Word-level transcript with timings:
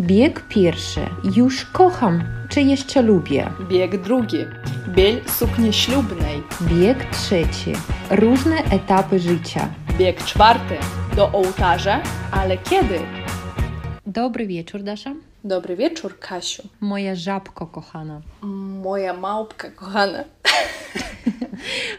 Bieg 0.00 0.40
pierwszy. 0.48 1.00
Już 1.36 1.64
kocham, 1.64 2.24
czy 2.48 2.60
jeszcze 2.60 3.02
lubię? 3.02 3.50
Bieg 3.68 4.02
drugi. 4.02 4.44
Biel 4.88 5.20
sukni 5.26 5.72
ślubnej. 5.72 6.42
Bieg 6.60 7.04
trzeci. 7.04 7.72
Różne 8.10 8.56
etapy 8.56 9.18
życia. 9.18 9.68
Bieg 9.98 10.24
czwarty. 10.24 10.74
Do 11.16 11.32
ołtarza, 11.32 12.00
ale 12.30 12.58
kiedy? 12.58 12.98
Dobry 14.06 14.46
wieczór, 14.46 14.82
Dasza. 14.82 15.12
Dobry 15.44 15.76
wieczór, 15.76 16.18
Kasiu. 16.18 16.62
Moja 16.80 17.14
żabko 17.14 17.66
kochana. 17.66 18.20
Moja 18.82 19.12
małpka 19.14 19.70
kochana. 19.70 20.24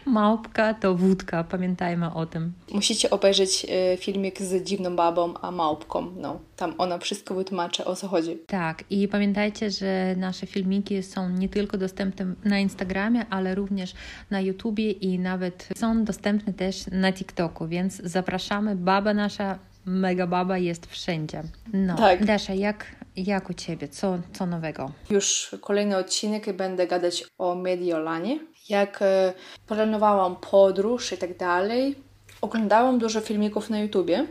Małpka 0.05 0.73
to 0.73 0.95
wódka, 0.95 1.43
pamiętajmy 1.43 2.13
o 2.13 2.25
tym. 2.25 2.53
Musicie 2.71 3.09
obejrzeć 3.09 3.65
e, 3.69 3.97
filmik 3.97 4.41
z 4.41 4.63
dziwną 4.63 4.95
babą 4.95 5.33
a 5.41 5.51
małpką. 5.51 6.11
No, 6.17 6.39
tam 6.55 6.73
ona 6.77 6.97
wszystko 6.97 7.35
wytłumaczy, 7.35 7.85
o 7.85 7.95
co 7.95 8.07
chodzi. 8.07 8.37
Tak, 8.47 8.83
i 8.89 9.07
pamiętajcie, 9.07 9.71
że 9.71 10.15
nasze 10.17 10.47
filmiki 10.47 11.03
są 11.03 11.29
nie 11.29 11.49
tylko 11.49 11.77
dostępne 11.77 12.33
na 12.45 12.59
Instagramie, 12.59 13.25
ale 13.29 13.55
również 13.55 13.93
na 14.29 14.41
YouTubie 14.41 14.91
i 14.91 15.19
nawet 15.19 15.69
są 15.77 16.03
dostępne 16.03 16.53
też 16.53 16.87
na 16.91 17.13
TikToku, 17.13 17.67
więc 17.67 17.95
zapraszamy. 18.03 18.75
Baba 18.75 19.13
nasza, 19.13 19.59
mega 19.85 20.27
baba 20.27 20.57
jest 20.57 20.85
wszędzie. 20.85 21.43
No, 21.73 21.95
Tak. 21.95 22.25
Dasza, 22.25 22.53
jak, 22.53 22.85
jak 23.15 23.49
u 23.49 23.53
Ciebie? 23.53 23.87
Co, 23.87 24.19
co 24.33 24.45
nowego? 24.45 24.91
Już 25.09 25.55
kolejny 25.61 25.97
odcinek 25.97 26.47
i 26.47 26.53
będę 26.53 26.87
gadać 26.87 27.23
o 27.37 27.55
Mediolanie. 27.55 28.39
Jak 28.69 29.01
e, 29.01 29.33
planowałam 29.67 30.35
podróż 30.35 31.11
i 31.11 31.17
tak 31.17 31.37
dalej, 31.37 31.95
oglądałam 32.41 32.99
dużo 32.99 33.21
filmików 33.21 33.69
na 33.69 33.79
YouTubie, 33.79 34.27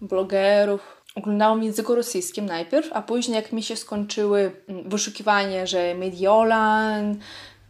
blogerów. 0.00 0.94
Oglądałam 1.14 1.60
w 1.60 1.64
języku 1.64 1.94
rosyjskim 1.94 2.46
najpierw, 2.46 2.88
a 2.92 3.02
później 3.02 3.36
jak 3.36 3.52
mi 3.52 3.62
się 3.62 3.76
skończyły 3.76 4.52
mm, 4.68 4.88
wyszukiwania, 4.88 5.66
że 5.66 5.94
Mediolan, 5.94 7.18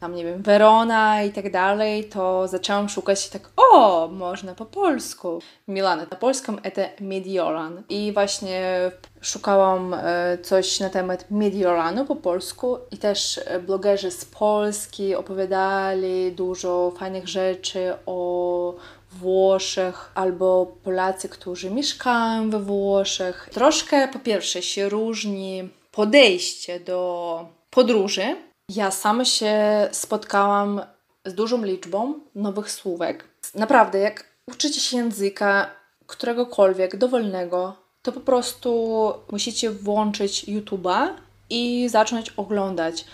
tam 0.05 0.15
nie 0.15 0.25
wiem, 0.25 0.43
Verona 0.43 1.23
i 1.23 1.33
tak 1.33 1.51
dalej, 1.51 2.05
to 2.05 2.49
zaczęłam 2.49 2.89
szukać 2.89 3.29
tak, 3.29 3.51
o, 3.57 4.09
można 4.09 4.55
po 4.55 4.67
polsku. 4.67 5.39
Milan, 5.69 5.99
na 5.99 6.17
polskim 6.17 6.59
to 6.75 6.81
Mediolan. 7.01 7.83
I 7.89 8.13
właśnie 8.13 8.91
szukałam 9.21 9.95
e, 9.95 10.39
coś 10.43 10.81
na 10.81 10.91
temat 10.91 11.31
Mediolanu 11.31 12.05
po 12.05 12.17
polsku 12.17 12.79
i 12.91 12.99
też 12.99 13.41
blogerzy 13.67 14.11
z 14.11 14.25
Polski 14.25 15.15
opowiadali 15.15 16.33
dużo 16.33 16.93
fajnych 16.99 17.29
rzeczy 17.29 17.93
o 18.07 18.75
Włoszech 19.13 20.11
albo 20.15 20.67
Polacy, 20.83 21.29
którzy 21.29 21.71
mieszkają 21.71 22.51
we 22.51 22.59
Włoszech. 22.59 23.49
Troszkę 23.53 24.09
po 24.09 24.19
pierwsze 24.19 24.63
się 24.63 24.89
różni 24.89 25.69
podejście 25.93 26.81
do 26.81 27.49
podróży. 27.71 28.37
Ja 28.69 28.91
sama 28.91 29.25
się 29.25 29.55
spotkałam 29.93 30.81
z 31.25 31.35
dużą 31.35 31.65
liczbą 31.65 32.21
nowych 32.35 32.71
słówek. 32.71 33.25
Naprawdę, 33.55 33.99
jak 33.99 34.25
uczycie 34.47 34.81
się 34.81 34.97
języka 34.97 35.71
któregokolwiek 36.07 36.97
dowolnego, 36.97 37.77
to 38.03 38.13
po 38.13 38.21
prostu 38.21 39.13
musicie 39.33 39.71
włączyć 39.71 40.45
YouTube'a 40.45 41.09
i 41.51 41.89
zacząć 41.89 42.31
oglądać. 42.31 43.05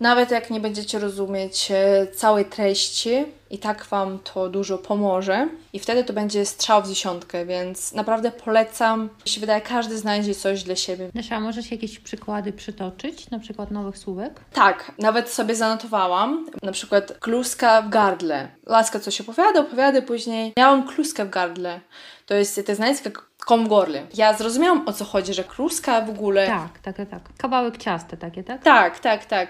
Nawet 0.00 0.30
jak 0.30 0.50
nie 0.50 0.60
będziecie 0.60 0.98
rozumieć 0.98 1.70
e, 1.70 2.06
całej 2.06 2.44
treści, 2.44 3.24
i 3.50 3.58
tak 3.58 3.84
Wam 3.84 4.18
to 4.18 4.48
dużo 4.48 4.78
pomoże. 4.78 5.48
I 5.72 5.78
wtedy 5.78 6.04
to 6.04 6.12
będzie 6.12 6.46
strzał 6.46 6.82
w 6.82 6.88
dziesiątkę, 6.88 7.46
więc 7.46 7.92
naprawdę 7.92 8.30
polecam. 8.30 9.02
Mi 9.02 9.30
się 9.30 9.40
wydaje, 9.40 9.60
każdy 9.60 9.98
znajdzie 9.98 10.34
coś 10.34 10.62
dla 10.62 10.76
siebie. 10.76 11.10
Dasza, 11.14 11.36
a 11.36 11.40
możesz 11.40 11.70
jakieś 11.70 11.98
przykłady 11.98 12.52
przytoczyć, 12.52 13.30
na 13.30 13.38
przykład 13.38 13.70
nowych 13.70 13.98
słówek? 13.98 14.40
Tak, 14.52 14.92
nawet 14.98 15.30
sobie 15.30 15.54
zanotowałam. 15.54 16.46
Na 16.62 16.72
przykład 16.72 17.18
kluska 17.18 17.82
w 17.82 17.88
gardle. 17.88 18.48
Laska 18.66 19.00
coś 19.00 19.20
opowiada, 19.20 19.60
opowiada, 19.60 20.02
później 20.02 20.52
miałam 20.56 20.88
kluskę 20.88 21.24
w 21.24 21.30
gardle. 21.30 21.80
To 22.26 22.34
jest, 22.34 22.72
znacie, 22.74 23.00
jak 23.04 23.30
kom 23.46 23.64
w 23.64 23.68
gorle. 23.68 24.02
Ja 24.14 24.34
zrozumiałam 24.34 24.88
o 24.88 24.92
co 24.92 25.04
chodzi, 25.04 25.34
że 25.34 25.44
kluska 25.44 26.00
w 26.00 26.10
ogóle... 26.10 26.46
Tak, 26.46 26.78
tak, 26.78 26.96
tak. 27.10 27.22
Kawałek 27.38 27.76
ciasta 27.76 28.16
takie, 28.16 28.44
tak? 28.44 28.62
Tak, 28.62 28.98
tak, 29.00 29.24
tak. 29.24 29.48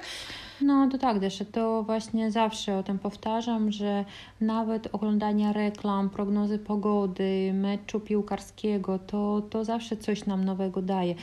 No 0.62 0.88
to 0.88 0.98
tak, 0.98 1.18
Desza, 1.18 1.44
to 1.44 1.82
właśnie 1.82 2.30
zawsze 2.30 2.76
o 2.78 2.82
tym 2.82 2.98
powtarzam, 2.98 3.72
że 3.72 4.04
nawet 4.40 4.88
oglądanie 4.92 5.52
reklam, 5.52 6.10
prognozy 6.10 6.58
pogody, 6.58 7.52
meczu 7.54 8.00
piłkarskiego, 8.00 8.98
to, 8.98 9.42
to 9.50 9.64
zawsze 9.64 9.96
coś 9.96 10.26
nam 10.26 10.44
nowego 10.44 10.82
daje. 10.82 11.14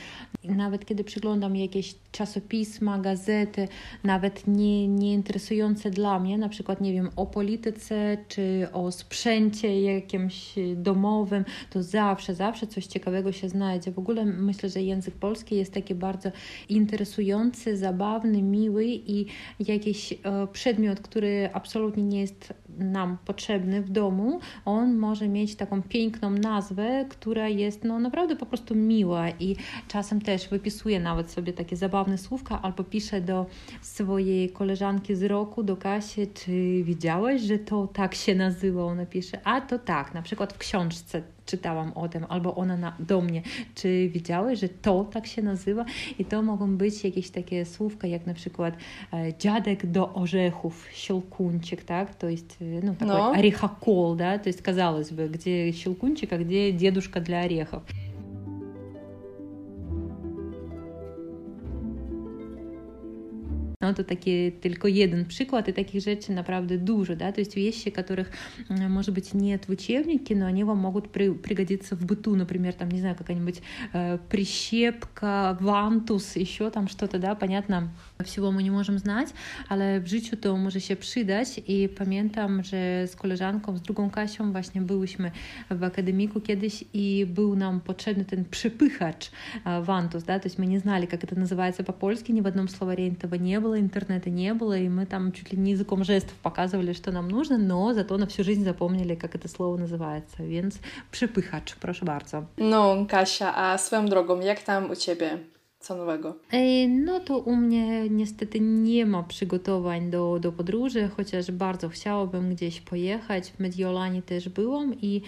Nawet 0.44 0.86
kiedy 0.86 1.04
przyglądam 1.04 1.56
jakieś 1.56 1.94
czasopisma, 2.12 2.98
gazety, 2.98 3.68
nawet 4.04 4.46
nie, 4.46 4.88
nie 4.88 5.12
interesujące 5.12 5.90
dla 5.90 6.18
mnie, 6.20 6.38
na 6.38 6.48
przykład, 6.48 6.80
nie 6.80 6.92
wiem, 6.92 7.10
o 7.16 7.26
polityce 7.26 8.16
czy 8.28 8.68
o 8.72 8.92
sprzęcie 8.92 9.82
jakimś 9.82 10.54
domowym, 10.76 11.44
to 11.70 11.82
zawsze, 11.82 12.34
zawsze 12.34 12.66
coś 12.66 12.86
ciekawego 12.86 13.32
się 13.32 13.48
znajdzie. 13.48 13.92
W 13.92 13.98
ogóle 13.98 14.24
myślę, 14.24 14.68
że 14.68 14.82
język 14.82 15.14
polski 15.14 15.56
jest 15.56 15.74
taki 15.74 15.94
bardzo 15.94 16.30
interesujący, 16.68 17.76
zabawny, 17.76 18.42
miły 18.42 18.84
i 18.86 19.27
jakiś 19.60 20.12
e, 20.12 20.16
przedmiot, 20.52 21.00
który 21.00 21.50
absolutnie 21.52 22.02
nie 22.02 22.20
jest 22.20 22.54
nam 22.78 23.16
potrzebny 23.24 23.82
w 23.82 23.90
domu, 23.90 24.40
on 24.64 24.96
może 24.96 25.28
mieć 25.28 25.56
taką 25.56 25.82
piękną 25.82 26.30
nazwę, 26.30 27.06
która 27.08 27.48
jest 27.48 27.84
no, 27.84 27.98
naprawdę 27.98 28.36
po 28.36 28.46
prostu 28.46 28.74
miła 28.74 29.30
i 29.30 29.56
czasem 29.88 30.20
też 30.20 30.48
wypisuje 30.48 31.00
nawet 31.00 31.30
sobie 31.30 31.52
takie 31.52 31.76
zabawne 31.76 32.18
słówka 32.18 32.62
albo 32.62 32.84
pisze 32.84 33.20
do 33.20 33.46
swojej 33.82 34.50
koleżanki 34.50 35.14
z 35.16 35.22
roku, 35.22 35.62
do 35.62 35.76
kasie, 35.76 36.26
czy 36.26 36.82
widziałeś, 36.82 37.42
że 37.42 37.58
to 37.58 37.86
tak 37.86 38.14
się 38.14 38.34
nazywa? 38.34 38.84
Ona 38.84 39.06
pisze, 39.06 39.40
a 39.44 39.60
to 39.60 39.78
tak, 39.78 40.14
na 40.14 40.22
przykład 40.22 40.52
w 40.52 40.58
książce 40.58 41.22
czytałam 41.48 41.92
o 41.92 42.08
tym, 42.08 42.26
albo 42.28 42.54
ona 42.54 42.76
na, 42.76 42.96
do 42.98 43.20
mnie, 43.20 43.42
czy 43.74 44.08
widziałeś, 44.08 44.60
że 44.60 44.68
to 44.68 45.04
tak 45.04 45.26
się 45.26 45.42
nazywa? 45.42 45.84
I 46.18 46.24
to 46.24 46.42
mogą 46.42 46.76
być 46.76 47.04
jakieś 47.04 47.30
takie 47.30 47.64
słówka, 47.64 48.06
jak 48.06 48.26
na 48.26 48.34
przykład 48.34 48.76
e, 49.12 49.34
dziadek 49.38 49.86
do 49.86 50.14
orzechów, 50.14 50.86
siolkunczyk, 50.92 51.84
tak? 51.84 52.14
To 52.14 52.28
jest 52.28 52.58
e, 52.62 52.64
e, 52.76 52.80
no, 52.80 52.94
такой 52.96 53.14
No. 53.16 53.34
орехокол, 53.38 54.14
да? 54.16 54.38
То 54.38 54.48
есть, 54.48 54.62
казалось 54.62 55.10
бы, 55.10 55.28
где 55.28 55.72
щелкунчик, 55.72 56.32
а 56.32 56.38
где 56.38 56.72
дедушка 56.72 57.20
для 57.20 57.40
орехов. 57.40 57.82
No 63.80 63.94
to 63.94 64.04
taki 64.04 64.52
tylko 64.52 64.88
jeden 64.88 65.24
przykłад, 65.24 65.68
и 65.68 65.72
таких 65.72 66.02
rzeczy 66.02 66.32
naprawdę 66.32 66.78
dużo, 66.78 67.16
да, 67.16 67.32
то 67.32 67.40
есть 67.40 67.56
вещи, 67.56 67.90
которых, 67.90 68.26
может 68.88 69.14
быть, 69.14 69.34
нет 69.34 69.68
в 69.68 69.70
учебнике, 69.72 70.34
но 70.34 70.46
они 70.46 70.64
вам 70.64 70.78
могут 70.78 71.10
при- 71.12 71.32
пригодиться 71.34 71.94
в 71.96 72.04
быту, 72.04 72.34
например, 72.34 72.72
там, 72.74 72.88
не 72.88 73.00
знаю, 73.00 73.14
какая-нибудь 73.16 73.62
э, 73.94 74.18
прищепка, 74.28 75.56
вантус, 75.60 76.36
еще 76.36 76.70
там 76.70 76.88
что-то, 76.88 77.18
да, 77.18 77.34
понятно, 77.36 77.90
всего 78.23 78.51
мы 78.51 78.63
nie 78.63 78.71
możemy 78.71 78.99
znać, 78.99 79.27
ale 79.69 79.99
w 79.99 80.07
życiu 80.07 80.37
to 80.37 80.57
może 80.57 80.81
się 80.81 80.95
przydać 80.95 81.61
i 81.67 81.89
pamiętam, 81.89 82.63
że 82.63 83.07
z 83.07 83.15
koleżanką, 83.15 83.77
z 83.77 83.81
drugą 83.81 84.09
Kasią 84.09 84.51
właśnie 84.51 84.81
byłyśmy 84.81 85.31
w 85.69 85.83
akademiku 85.83 86.41
kiedyś 86.41 86.83
i 86.93 87.25
był 87.29 87.55
nam 87.55 87.79
potrzebny 87.81 88.25
ten 88.25 88.45
przypychacz 88.45 89.31
а, 89.63 89.81
вантус, 89.81 90.23
да, 90.23 90.39
то 90.39 90.47
есть 90.47 90.59
мы 90.59 90.65
не 90.65 90.79
знали, 90.79 91.05
как 91.05 91.23
это 91.23 91.35
называется 91.35 91.83
по-польски, 91.83 92.31
ни 92.31 92.41
в 92.41 92.47
одном 92.47 92.67
словаре 92.67 93.07
этого 93.07 93.35
не 93.35 93.59
было, 93.59 93.79
интернета 93.79 94.29
не 94.29 94.53
было, 94.53 94.77
и 94.77 94.89
мы 94.89 95.05
там 95.05 95.31
чуть 95.31 95.51
ли 95.51 95.57
не 95.57 95.71
языком 95.71 96.03
жестов 96.03 96.33
показывали, 96.43 96.93
что 96.93 97.11
нам 97.11 97.27
нужно, 97.27 97.57
но 97.57 97.93
зато 97.93 98.17
на 98.17 98.25
всю 98.25 98.43
жизнь 98.43 98.63
запомнили, 98.63 99.15
как 99.15 99.35
это 99.35 99.47
слово 99.47 99.77
называется, 99.77 100.43
więc 100.43 100.79
przypychacz, 101.11 101.75
proszę 101.75 102.05
bardzo. 102.05 102.43
No, 102.57 103.05
Kasia, 103.09 103.55
a 103.55 103.77
swoją 103.77 104.05
drogą, 104.05 104.39
jak 104.39 104.63
tam 104.63 104.91
u 104.91 104.95
Ciebie? 104.95 105.53
Co 105.80 105.96
nowego? 105.96 106.36
Ej, 106.52 106.88
No 106.88 107.20
to 107.20 107.38
u 107.38 107.56
mnie 107.56 108.10
niestety 108.10 108.60
nie 108.60 109.06
ma 109.06 109.22
przygotowań 109.22 110.10
do, 110.10 110.38
do 110.38 110.52
podróży, 110.52 111.10
chociaż 111.16 111.50
bardzo 111.50 111.88
chciałabym 111.88 112.54
gdzieś 112.54 112.80
pojechać. 112.80 113.50
W 113.50 113.60
Mediolanie 113.60 114.22
też 114.22 114.48
byłam 114.48 114.94
i 115.02 115.22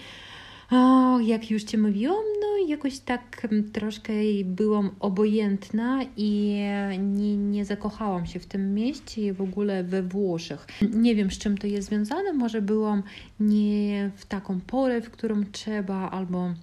o, 0.71 1.19
jak 1.19 1.51
już 1.51 1.63
Ci 1.63 1.77
mówiłam, 1.77 2.23
no 2.41 2.67
jakoś 2.67 2.99
tak 2.99 3.47
mm, 3.51 3.71
troszkę 3.71 4.13
byłam 4.45 4.89
obojętna 4.99 5.99
i 6.17 6.61
nie, 6.99 7.37
nie 7.37 7.65
zakochałam 7.65 8.25
się 8.25 8.39
w 8.39 8.45
tym 8.45 8.73
mieście 8.73 9.21
i 9.21 9.33
w 9.33 9.41
ogóle 9.41 9.83
we 9.83 10.03
Włoszech. 10.03 10.67
Nie 10.93 11.15
wiem, 11.15 11.31
z 11.31 11.37
czym 11.37 11.57
to 11.57 11.67
jest 11.67 11.87
związane, 11.87 12.33
może 12.33 12.61
byłam 12.61 13.03
nie 13.39 14.11
w 14.15 14.25
taką 14.25 14.61
porę, 14.61 15.01
w 15.01 15.09
którą 15.09 15.43
trzeba, 15.51 16.11
albo 16.11 16.53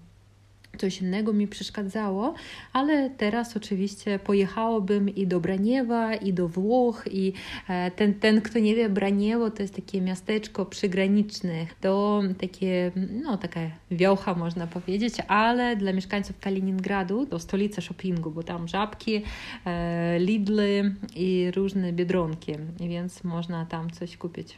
coś 0.78 1.02
innego 1.02 1.32
mi 1.32 1.48
przeszkadzało, 1.48 2.34
ale 2.72 3.10
teraz 3.10 3.56
oczywiście 3.56 4.18
pojechałabym 4.18 5.14
i 5.14 5.26
do 5.26 5.40
Braniewa, 5.40 6.14
i 6.14 6.32
do 6.32 6.48
Włoch, 6.48 7.04
i 7.10 7.32
e, 7.68 7.90
ten, 7.90 8.14
ten 8.14 8.40
kto 8.42 8.58
nie 8.58 8.74
wie, 8.74 8.88
Braniewo 8.88 9.50
to 9.50 9.62
jest 9.62 9.76
takie 9.76 10.00
miasteczko 10.00 10.66
przygraniczne, 10.66 11.66
to 11.80 12.22
takie, 12.40 12.92
no 13.24 13.36
taka 13.36 13.60
wiocha 13.90 14.34
można 14.34 14.66
powiedzieć, 14.66 15.14
ale 15.28 15.76
dla 15.76 15.92
mieszkańców 15.92 16.40
Kaliningradu 16.40 17.26
to 17.26 17.38
stolica 17.38 17.82
shoppingu, 17.82 18.30
bo 18.30 18.42
tam 18.42 18.68
żabki, 18.68 19.22
e, 19.66 20.18
Lidly 20.18 20.94
i 21.16 21.50
różne 21.56 21.92
biedronki, 21.92 22.52
więc 22.80 23.24
można 23.24 23.66
tam 23.66 23.90
coś 23.90 24.16
kupić. 24.16 24.56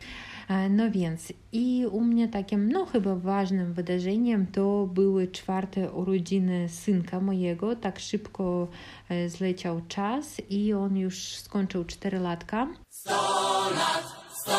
E, 0.48 0.68
no 0.68 0.90
więc 0.90 1.32
i 1.52 1.86
u 1.90 2.00
mnie 2.00 2.28
takim, 2.28 2.72
no 2.72 2.86
chyba 2.86 3.16
ważnym 3.16 3.72
wydarzeniem 3.72 4.46
to 4.46 4.88
były 4.94 5.28
czwarte 5.28 5.92
urodziny 5.92 6.09
synka 6.68 7.20
mojego. 7.20 7.76
Tak 7.76 7.98
szybko 7.98 8.68
e, 9.08 9.28
zleciał 9.28 9.80
czas 9.88 10.42
i 10.50 10.72
on 10.72 10.96
już 10.96 11.34
skończył 11.36 11.84
4 11.84 12.18
latka. 12.18 12.68
100 12.88 13.10
lat, 13.70 14.04
100 14.42 14.52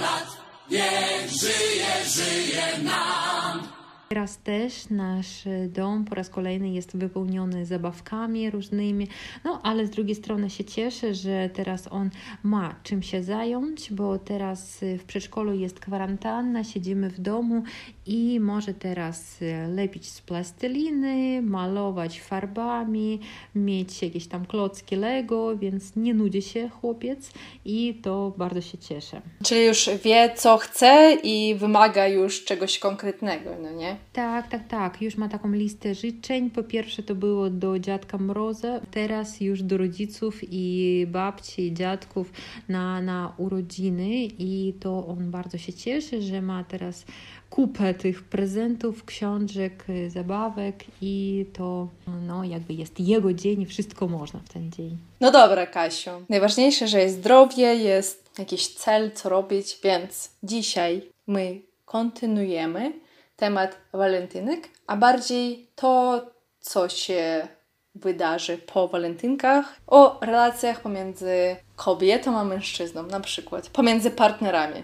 lat, 0.00 0.26
niech 0.70 1.30
żyje, 1.30 2.04
żyje 2.06 2.82
nam. 2.84 3.74
Teraz 4.08 4.38
też 4.38 4.90
nasz 4.90 5.44
dom 5.68 6.04
po 6.04 6.14
raz 6.14 6.28
kolejny 6.30 6.70
jest 6.70 6.96
wypełniony 6.96 7.66
zabawkami 7.66 8.50
różnymi, 8.50 9.08
no 9.44 9.60
ale 9.62 9.86
z 9.86 9.90
drugiej 9.90 10.14
strony 10.14 10.50
się 10.50 10.64
cieszę, 10.64 11.14
że 11.14 11.50
teraz 11.54 11.88
on 11.92 12.10
ma 12.42 12.74
czym 12.82 13.02
się 13.02 13.22
zająć, 13.22 13.92
bo 13.92 14.18
teraz 14.18 14.80
w 14.98 15.04
przedszkolu 15.04 15.54
jest 15.54 15.80
kwarantanna, 15.80 16.64
siedzimy 16.64 17.10
w 17.10 17.20
domu 17.20 17.62
i 18.06 18.40
może 18.40 18.74
teraz 18.74 19.38
lepić 19.68 20.08
z 20.08 20.20
plasteliny, 20.20 21.42
malować 21.42 22.20
farbami, 22.20 23.20
mieć 23.54 24.02
jakieś 24.02 24.26
tam 24.26 24.46
klocki 24.46 24.96
Lego, 24.96 25.56
więc 25.56 25.96
nie 25.96 26.14
nudzi 26.14 26.42
się 26.42 26.68
chłopiec 26.68 27.32
i 27.64 28.00
to 28.02 28.32
bardzo 28.36 28.60
się 28.60 28.78
cieszę. 28.78 29.22
Czyli 29.44 29.64
już 29.64 29.90
wie, 30.04 30.32
co 30.36 30.56
chce 30.56 31.16
i 31.22 31.54
wymaga 31.54 32.08
już 32.08 32.44
czegoś 32.44 32.78
konkretnego, 32.78 33.50
no 33.62 33.70
nie? 33.70 33.96
Tak, 34.12 34.48
tak, 34.48 34.68
tak. 34.68 35.02
Już 35.02 35.16
ma 35.16 35.28
taką 35.28 35.52
listę 35.52 35.94
życzeń. 35.94 36.50
Po 36.50 36.62
pierwsze 36.62 37.02
to 37.02 37.14
było 37.14 37.50
do 37.50 37.78
dziadka 37.78 38.18
Mroza, 38.18 38.80
teraz 38.90 39.40
już 39.40 39.62
do 39.62 39.76
rodziców 39.76 40.40
i 40.42 41.06
babci, 41.10 41.64
i 41.66 41.74
dziadków 41.74 42.32
na, 42.68 43.00
na 43.00 43.34
urodziny 43.36 44.10
i 44.38 44.74
to 44.80 45.06
on 45.06 45.30
bardzo 45.30 45.58
się 45.58 45.72
cieszy, 45.72 46.22
że 46.22 46.42
ma 46.42 46.64
teraz 46.64 47.04
kupę 47.50 47.93
tych 47.94 48.22
prezentów, 48.22 49.04
książek, 49.04 49.84
zabawek 50.08 50.84
i 51.02 51.46
to 51.52 51.88
no, 52.26 52.44
jakby 52.44 52.74
jest 52.74 53.00
jego 53.00 53.32
dzień 53.32 53.66
wszystko 53.66 54.06
można 54.06 54.40
w 54.40 54.48
ten 54.48 54.72
dzień. 54.72 54.98
No 55.20 55.30
dobra, 55.30 55.66
Kasiu. 55.66 56.10
Najważniejsze, 56.28 56.88
że 56.88 57.00
jest 57.00 57.16
zdrowie, 57.16 57.74
jest 57.74 58.30
jakiś 58.38 58.68
cel, 58.68 59.10
co 59.10 59.28
robić, 59.28 59.78
więc 59.84 60.30
dzisiaj 60.42 61.02
my 61.26 61.60
kontynuujemy 61.84 62.92
temat 63.36 63.76
walentynek, 63.92 64.68
a 64.86 64.96
bardziej 64.96 65.66
to, 65.74 66.22
co 66.60 66.88
się 66.88 67.48
wydarzy 67.94 68.58
po 68.58 68.88
walentynkach, 68.88 69.80
o 69.86 70.18
relacjach 70.20 70.80
pomiędzy 70.80 71.56
kobietą 71.76 72.38
a 72.38 72.44
mężczyzną, 72.44 73.02
na 73.02 73.20
przykład 73.20 73.68
pomiędzy 73.68 74.10
partnerami. 74.10 74.82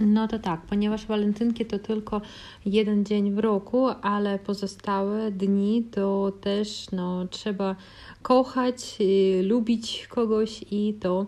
No 0.00 0.28
to 0.28 0.38
tak, 0.38 0.60
ponieważ 0.60 1.06
walentynki 1.06 1.66
to 1.66 1.78
tylko 1.78 2.20
jeden 2.66 3.04
dzień 3.04 3.32
w 3.32 3.38
roku, 3.38 3.88
ale 4.02 4.38
pozostałe 4.38 5.30
dni 5.30 5.84
to 5.90 6.32
też 6.40 6.86
no, 6.92 7.26
trzeba 7.26 7.76
kochać, 8.22 8.96
y, 9.00 9.42
lubić 9.42 10.06
kogoś 10.08 10.64
i 10.70 10.94
to 11.00 11.26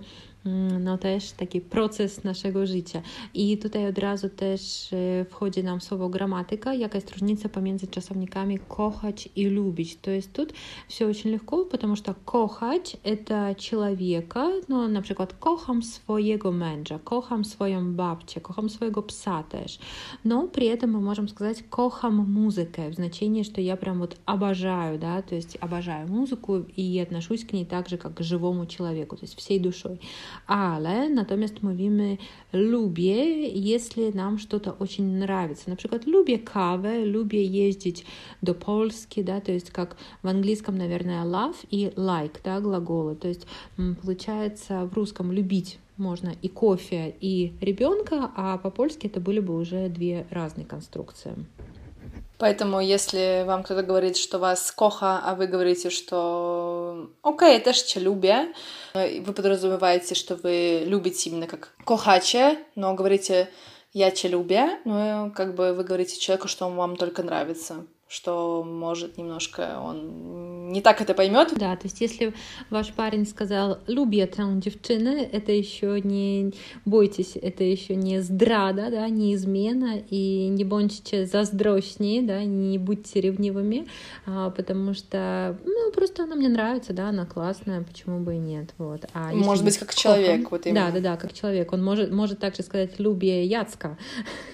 no 0.81 0.99
też 0.99 1.33
taki 1.33 1.61
proces 1.61 2.25
naszego 2.25 2.67
życia. 2.67 3.03
I 3.35 3.59
tutaj 3.59 3.87
od 3.87 3.99
razu 3.99 4.29
też 4.29 4.93
e, 4.93 5.25
wchodzi 5.25 5.65
nam 5.65 5.81
słowo 5.81 6.09
gramatyka, 6.09 6.75
jaka 6.75 6.99
jest 6.99 7.11
różnica 7.11 7.49
pomiędzy 7.49 7.87
czasownikami 7.87 8.59
kochać 8.69 9.29
и 9.37 9.45
любить. 9.45 10.01
То 10.01 10.11
есть 10.11 10.33
тут 10.33 10.53
все 10.89 11.07
очень 11.07 11.31
легко, 11.31 11.65
потому 11.65 11.97
что 11.97 12.15
kochać 12.25 12.97
это 13.05 13.55
человека, 13.55 14.51
no 14.69 14.89
na 14.89 15.03
przykład 15.03 15.33
kocham 15.33 15.83
swojego 15.83 16.53
męża, 16.53 16.99
kocham 17.05 17.45
swoją 17.45 17.95
babcię, 17.95 18.41
kocham 18.41 18.71
swojego 18.71 19.03
psa 19.03 19.43
też. 19.43 19.79
Но 20.25 20.49
при 20.49 20.67
этом 20.67 20.91
мы 20.91 21.01
можем 21.01 21.29
сказать 21.29 21.65
kocham 21.71 22.15
музыkę 22.15 22.91
в 22.91 22.95
значении, 22.95 23.43
что 23.43 23.61
я 23.61 23.77
прям 23.77 23.99
вот 23.99 24.17
обожаю, 24.27 24.99
да, 24.99 25.23
то 25.23 25.35
есть 25.35 25.59
обожаю 25.61 26.09
музыку 26.09 26.65
и 26.77 26.99
отношусь 26.99 27.45
к 27.45 27.53
ней 27.53 27.65
так 27.65 27.89
же, 27.89 27.97
как 27.97 28.15
к 28.15 28.23
живому 28.23 28.67
человеку, 28.67 29.17
то 29.17 29.25
есть 29.25 29.39
всей 29.39 29.59
душой 29.59 30.01
ale 30.47 31.09
natomiast 31.09 31.63
mówimy 31.63 32.17
lubię, 32.53 33.25
jeśli 33.49 34.15
nam 34.15 34.39
что-то 34.39 34.73
очень 34.79 35.17
нравится. 35.17 35.71
На 35.71 35.77
przykład 35.77 36.07
lubię 36.07 36.39
kawę, 36.39 37.05
lubię 37.05 37.45
jeździć 37.45 38.05
do 38.43 38.55
Polski, 38.55 39.25
да, 39.25 39.41
то 39.41 39.53
есть 39.53 39.71
как 39.71 39.97
в 40.23 40.29
английском, 40.29 40.79
наверное, 40.79 41.25
love 41.25 41.57
и 41.71 41.91
like, 41.97 42.41
да, 42.45 42.61
глаголы. 42.61 43.17
То 43.17 43.29
есть 43.29 43.47
получается 44.03 44.87
в 44.87 44.95
русском 44.95 45.33
любить 45.33 45.79
можно 45.97 46.35
и 46.43 46.49
кофе, 46.49 47.15
и 47.21 47.53
ребенка, 47.61 48.31
а 48.35 48.59
по-польски 48.59 49.07
это 49.07 49.21
были 49.21 49.41
бы 49.41 49.55
уже 49.57 49.89
две 49.89 50.27
разные 50.31 50.67
конструкции. 50.67 51.35
Поэтому, 52.41 52.81
если 52.81 53.45
вам 53.47 53.63
кто-то 53.63 53.83
говорит, 53.83 54.17
что 54.17 54.39
вас 54.39 54.73
коха, 54.73 55.21
а 55.23 55.35
вы 55.35 55.47
говорите, 55.47 55.91
что 55.91 57.11
окей, 57.23 57.55
я 57.55 57.61
też 57.61 57.83
cię 57.83 58.01
lubię, 58.01 58.55
вы 58.95 59.33
подразумеваете, 59.35 60.15
что 60.15 60.37
вы 60.37 60.83
любите 60.87 61.29
именно 61.29 61.47
как 61.47 61.75
кохаче, 61.85 62.59
но 62.77 62.95
говорите 62.95 63.51
я 63.93 64.11
тебя 64.11 64.31
люблю, 64.31 64.71
ну, 64.87 65.33
как 65.35 65.55
бы 65.55 65.75
вы 65.75 65.85
говорите 65.85 66.19
человеку, 66.19 66.49
что 66.49 66.67
он 66.67 66.77
вам 66.77 66.97
только 66.97 67.23
нравится 67.23 67.85
что 68.11 68.65
может 68.65 69.19
немножко 69.19 69.79
он 69.81 70.73
не 70.73 70.81
так 70.81 71.01
это 71.01 71.15
поймет. 71.15 71.53
Да, 71.57 71.77
то 71.77 71.85
есть 71.85 72.01
если 72.01 72.35
ваш 72.69 72.93
парень 72.93 73.25
сказал 73.25 73.79
«люби 73.87 74.19
эту 74.19 74.43
девчину», 74.57 75.11
это 75.11 75.53
еще 75.53 76.01
не 76.01 76.53
бойтесь, 76.85 77.37
это 77.41 77.63
еще 77.63 77.95
не 77.95 78.21
здрада, 78.21 78.91
да, 78.91 79.09
не 79.09 79.35
измена, 79.35 80.03
и 80.11 80.49
не 80.49 80.65
будьте 80.65 81.25
заздрошнее, 81.25 82.23
да, 82.23 82.43
не 82.43 82.79
будьте 82.79 83.21
ревнивыми, 83.21 83.87
а, 84.27 84.51
потому 84.51 84.93
что, 84.93 85.57
ну, 85.65 85.93
просто 85.93 86.25
она 86.25 86.35
мне 86.35 86.49
нравится, 86.49 86.93
да, 86.93 87.11
она 87.11 87.27
классная, 87.27 87.83
почему 87.83 88.19
бы 88.19 88.35
и 88.35 88.39
нет, 88.39 88.75
вот. 88.79 89.05
А 89.15 89.33
может 89.33 89.65
быть, 89.65 89.79
как 89.79 89.95
человек, 89.95 90.51
вот 90.51 90.67
именно. 90.67 90.87
Да, 90.87 90.91
да, 90.91 91.01
да, 91.01 91.17
как 91.17 91.33
человек. 91.33 91.73
Он 91.73 91.85
может, 91.85 92.11
может 92.11 92.41
также 92.41 92.65
сказать 92.65 92.99
«люби 92.99 93.45
Яцка», 93.45 93.97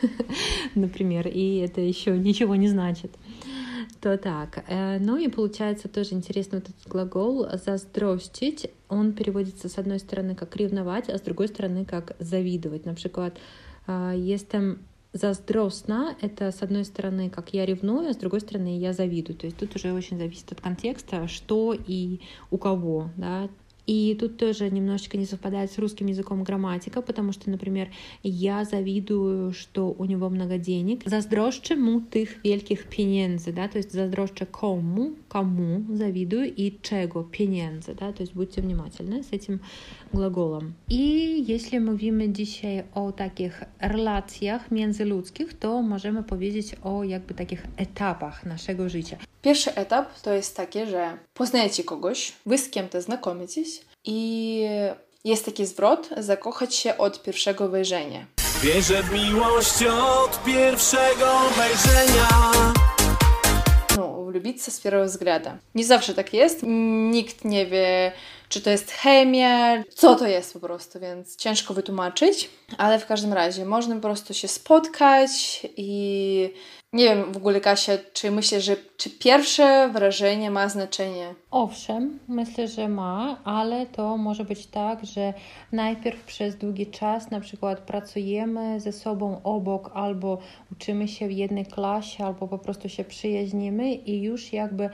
например, 0.74 1.26
и 1.26 1.56
это 1.60 1.80
еще 1.80 2.18
ничего 2.18 2.54
не 2.54 2.68
значит 2.68 3.12
то 4.00 4.16
так. 4.18 4.64
Э, 4.68 4.98
ну 4.98 5.16
и 5.16 5.28
получается 5.28 5.88
тоже 5.88 6.14
интересно 6.14 6.58
вот 6.58 6.68
этот 6.68 6.88
глагол 6.88 7.46
«заздровщить». 7.52 8.70
Он 8.88 9.12
переводится 9.12 9.68
с 9.68 9.78
одной 9.78 9.98
стороны 9.98 10.34
как 10.34 10.56
«ревновать», 10.56 11.08
а 11.08 11.18
с 11.18 11.20
другой 11.20 11.48
стороны 11.48 11.84
как 11.84 12.16
«завидовать». 12.18 12.84
Например, 12.86 13.32
там 14.50 14.78
заздросно— 15.12 16.16
это, 16.20 16.50
с 16.52 16.62
одной 16.62 16.84
стороны, 16.84 17.30
как 17.30 17.54
я 17.54 17.66
ревную, 17.66 18.10
а 18.10 18.12
с 18.12 18.16
другой 18.16 18.40
стороны, 18.40 18.78
я 18.78 18.92
завидую. 18.92 19.36
То 19.36 19.46
есть 19.46 19.58
тут 19.58 19.74
уже 19.74 19.92
очень 19.92 20.18
зависит 20.18 20.52
от 20.52 20.60
контекста, 20.60 21.28
что 21.28 21.74
и 21.74 22.20
у 22.50 22.58
кого, 22.58 23.10
да, 23.16 23.48
и 23.86 24.16
тут 24.18 24.36
тоже 24.36 24.70
немножечко 24.70 25.16
не 25.16 25.26
совпадает 25.26 25.70
с 25.70 25.78
русским 25.78 26.06
языком 26.06 26.42
грамматика, 26.42 27.02
потому 27.02 27.32
что, 27.32 27.50
например, 27.50 27.88
я 28.22 28.64
завидую, 28.64 29.52
что 29.52 29.94
у 29.98 30.04
него 30.04 30.28
много 30.28 30.58
денег. 30.58 31.02
Заздroszczę 31.06 31.76
mu 31.76 32.00
tych 32.00 32.40
wielkich 32.44 32.88
pieniędzy, 32.88 33.52
да, 33.52 33.68
то 33.68 33.78
есть 33.78 33.92
заздroszczę 33.92 34.46
кому, 34.46 35.12
кому 35.28 35.84
завидую 35.96 36.54
и 36.56 36.78
czego 36.82 37.24
pieniędzy, 37.24 37.94
да, 37.94 38.12
то 38.12 38.22
есть 38.22 38.34
будьте 38.34 38.60
внимательны 38.60 39.22
с 39.22 39.32
этим 39.32 39.60
gлаголом. 40.12 40.74
I 40.90 41.44
jeśli 41.48 41.80
mówimy 41.80 42.32
dzisiaj 42.32 42.82
o 42.94 43.12
takich 43.12 43.64
relacjach 43.80 44.70
międzyludzkich, 44.70 45.54
to 45.54 45.82
możemy 45.82 46.22
powiedzieć 46.22 46.76
o 46.82 47.04
jakby 47.04 47.34
takich 47.34 47.66
etapach 47.76 48.46
naszego 48.46 48.88
życia. 48.88 49.16
Pierwszy 49.45 49.75
etap 49.75 50.19
to 50.21 50.33
jest 50.33 50.57
takie, 50.57 50.85
że 50.85 51.17
poznajecie 51.33 51.83
kogoś, 51.83 52.33
wy 52.45 52.57
z 52.57 52.69
kim 52.69 52.89
to 52.89 53.01
znakomicie 53.01 53.61
i 54.05 54.61
jest 55.23 55.45
taki 55.45 55.65
zwrot 55.65 56.09
zakochać 56.17 56.75
się 56.75 56.97
od 56.97 57.23
pierwszego 57.23 57.69
wejrzenia. 57.69 58.25
Wierzę 58.61 59.03
w 59.03 59.11
miłość 59.11 59.83
od 59.83 60.43
pierwszego 60.43 61.39
wejrzenia. 61.57 62.61
влюбиться 64.31 64.71
с 64.71 64.79
первого 64.79 65.05
взгляда. 65.05 65.57
Nie 65.75 65.85
zawsze 65.85 66.13
tak 66.13 66.33
jest. 66.33 66.63
Nikt 67.11 67.45
nie 67.45 67.65
wie, 67.65 68.11
czy 68.49 68.61
to 68.61 68.69
jest 68.69 68.91
chemia, 68.91 69.83
co 69.95 70.15
to 70.15 70.27
jest 70.27 70.53
po 70.53 70.59
prostu, 70.59 70.99
więc 70.99 71.35
ciężko 71.35 71.73
wytłumaczyć, 71.73 72.49
ale 72.77 72.99
w 72.99 73.05
każdym 73.05 73.33
razie 73.33 73.65
można 73.65 73.95
po 73.95 74.01
prostu 74.01 74.33
się 74.33 74.47
spotkać 74.47 75.61
i 75.77 76.53
nie 76.92 77.04
wiem 77.04 77.32
w 77.32 77.36
ogóle, 77.36 77.60
Kasia, 77.60 77.92
czy 78.12 78.30
myślisz, 78.30 78.64
że 78.64 78.76
czy 78.96 79.10
pierwsze 79.10 79.90
wrażenie 79.92 80.50
ma 80.50 80.68
znaczenie? 80.68 81.34
Owszem, 81.50 82.18
myślę, 82.28 82.68
że 82.68 82.88
ma, 82.88 83.40
ale 83.44 83.86
to 83.86 84.16
może 84.16 84.44
być 84.44 84.66
tak, 84.66 85.04
że 85.04 85.34
najpierw 85.72 86.24
przez 86.24 86.56
długi 86.56 86.86
czas 86.86 87.30
na 87.30 87.40
przykład 87.40 87.80
pracujemy 87.80 88.80
ze 88.80 88.92
sobą 88.92 89.40
obok 89.44 89.90
albo 89.94 90.38
uczymy 90.72 91.08
się 91.08 91.28
w 91.28 91.32
jednej 91.32 91.66
klasie, 91.66 92.24
albo 92.24 92.48
po 92.48 92.58
prostu 92.58 92.88
się 92.88 93.04
przyjaźnimy 93.04 93.94
i 93.94 94.22
już 94.22 94.52
jakby 94.52 94.90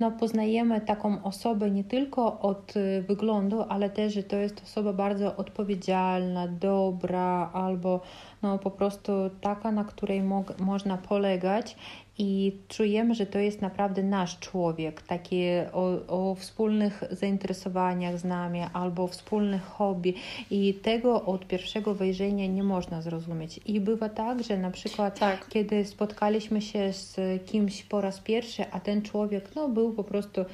no, 0.00 0.10
poznajemy 0.10 0.80
taką 0.80 1.22
osobę 1.22 1.70
nie 1.70 1.84
tylko 1.84 2.40
od 2.40 2.76
y, 2.76 3.04
wyglądu, 3.08 3.64
ale 3.68 3.90
też, 3.90 4.14
że 4.14 4.22
to 4.22 4.36
jest 4.36 4.62
osoba 4.62 4.92
bardzo 4.92 5.36
odpowiedzialna, 5.36 6.48
dobra 6.48 7.50
albo 7.52 8.00
no, 8.42 8.58
po 8.58 8.70
prostu 8.70 9.12
taka, 9.40 9.72
na 9.72 9.84
której 9.84 10.22
mo 10.22 10.44
można 10.58 10.98
polegać 10.98 11.76
i 12.18 12.52
czujemy, 12.68 13.14
że 13.14 13.26
to 13.26 13.38
jest 13.38 13.62
naprawdę 13.62 14.02
nasz 14.02 14.38
człowiek, 14.38 15.02
takie 15.02 15.70
o, 15.72 16.06
o 16.08 16.34
wspólnych 16.34 17.04
zainteresowaniach 17.10 18.18
z 18.18 18.24
nami 18.24 18.60
albo 18.72 19.06
wspólnych 19.06 19.62
hobby 19.62 20.14
i 20.50 20.74
tego 20.74 21.24
od 21.24 21.46
pierwszego 21.46 21.94
wejrzenia 21.94 22.46
nie 22.46 22.62
można 22.62 23.02
zrozumieć. 23.02 23.60
I 23.66 23.80
bywa 23.80 24.08
tak, 24.08 24.42
że 24.42 24.58
na 24.58 24.70
przykład 24.70 25.18
tak. 25.18 25.48
kiedy 25.48 25.84
spotkaliśmy 25.84 26.62
się 26.62 26.92
z 26.92 27.16
kimś 27.46 27.82
po 27.82 28.00
raz 28.00 28.20
pierwszy, 28.20 28.64
a 28.70 28.80
ten 28.80 29.02
człowiek 29.02 29.50
no, 29.56 29.68
był 29.68 29.92
po 29.92 30.04
prostu, 30.04 30.44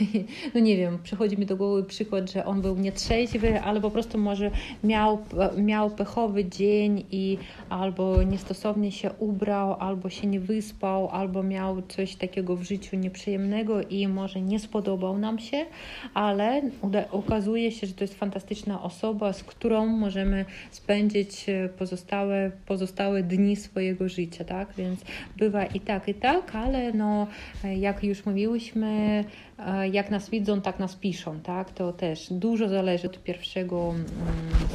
no 0.54 0.60
nie 0.60 0.76
wiem, 0.76 0.98
przychodzi 1.02 1.38
mi 1.38 1.46
do 1.46 1.56
głowy 1.56 1.84
przykład, 1.84 2.30
że 2.30 2.44
on 2.44 2.62
był 2.62 2.76
nietrzeźwy, 2.76 3.60
ale 3.60 3.80
po 3.80 3.90
prostu 3.90 4.18
może 4.18 4.50
miał, 4.84 5.18
miał 5.56 5.90
pechowy 5.90 6.44
dzień 6.44 7.04
i 7.10 7.38
albo 7.68 8.22
niestosownie 8.22 8.92
się 8.92 9.10
ubrał, 9.18 9.76
albo 9.80 10.10
się 10.10 10.26
nie 10.26 10.40
wyspał, 10.40 11.07
albo 11.10 11.42
miał 11.42 11.82
coś 11.82 12.16
takiego 12.16 12.56
w 12.56 12.62
życiu 12.62 12.96
nieprzyjemnego 12.96 13.82
i 13.82 14.08
może 14.08 14.40
nie 14.40 14.58
spodobał 14.58 15.18
nam 15.18 15.38
się, 15.38 15.66
ale 16.14 16.62
okazuje 17.10 17.72
się, 17.72 17.86
że 17.86 17.94
to 17.94 18.04
jest 18.04 18.14
fantastyczna 18.14 18.82
osoba, 18.82 19.32
z 19.32 19.44
którą 19.44 19.86
możemy 19.86 20.44
spędzić 20.70 21.48
e, 21.48 21.68
pozostałe, 21.68 22.50
pozostałe 22.66 23.22
dni 23.22 23.56
swojego 23.56 24.08
życia, 24.08 24.44
tak? 24.44 24.68
Więc 24.78 25.00
bywa 25.36 25.64
i 25.64 25.80
tak, 25.80 26.08
i 26.08 26.14
tak, 26.14 26.54
ale 26.54 26.92
no, 26.92 27.26
e, 27.64 27.76
jak 27.76 28.04
już 28.04 28.26
mówiłyśmy, 28.26 29.24
e, 29.58 29.88
jak 29.88 30.10
nas 30.10 30.30
widzą, 30.30 30.60
tak 30.60 30.78
nas 30.78 30.96
piszą, 30.96 31.40
tak? 31.40 31.70
To 31.70 31.92
też 31.92 32.26
dużo 32.30 32.68
zależy 32.68 33.06
od 33.06 33.22
pierwszego 33.22 33.88
mm, 33.90 34.04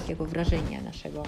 takiego 0.01 0.25
wrażenia 0.25 0.81
naszego. 0.81 1.23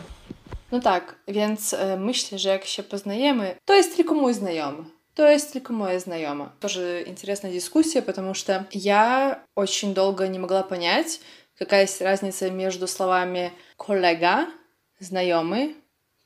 No 0.71 0.79
tak, 0.79 1.15
więc 1.27 1.75
myślę, 1.97 2.39
że 2.39 2.49
jak 2.49 2.65
się 2.65 2.83
poznajemy, 2.83 3.55
to 3.65 3.75
jest 3.75 3.95
tylko 3.95 4.13
mój 4.13 4.33
znajomy 4.33 4.94
То 5.14 5.28
есть 5.28 5.52
только 5.52 5.72
моя 5.72 5.98
знакомая. 5.98 6.52
Тоже 6.60 7.02
интересная 7.06 7.52
дискуссия, 7.52 8.00
потому 8.02 8.34
что 8.34 8.66
я 8.70 9.42
очень 9.54 9.92
долго 9.94 10.28
не 10.28 10.38
могла 10.38 10.62
понять, 10.62 11.20
какая 11.58 11.82
есть 11.82 12.00
разница 12.00 12.50
между 12.50 12.86
словами 12.86 13.52
коллега, 13.76 14.46
знакомый, 15.00 15.76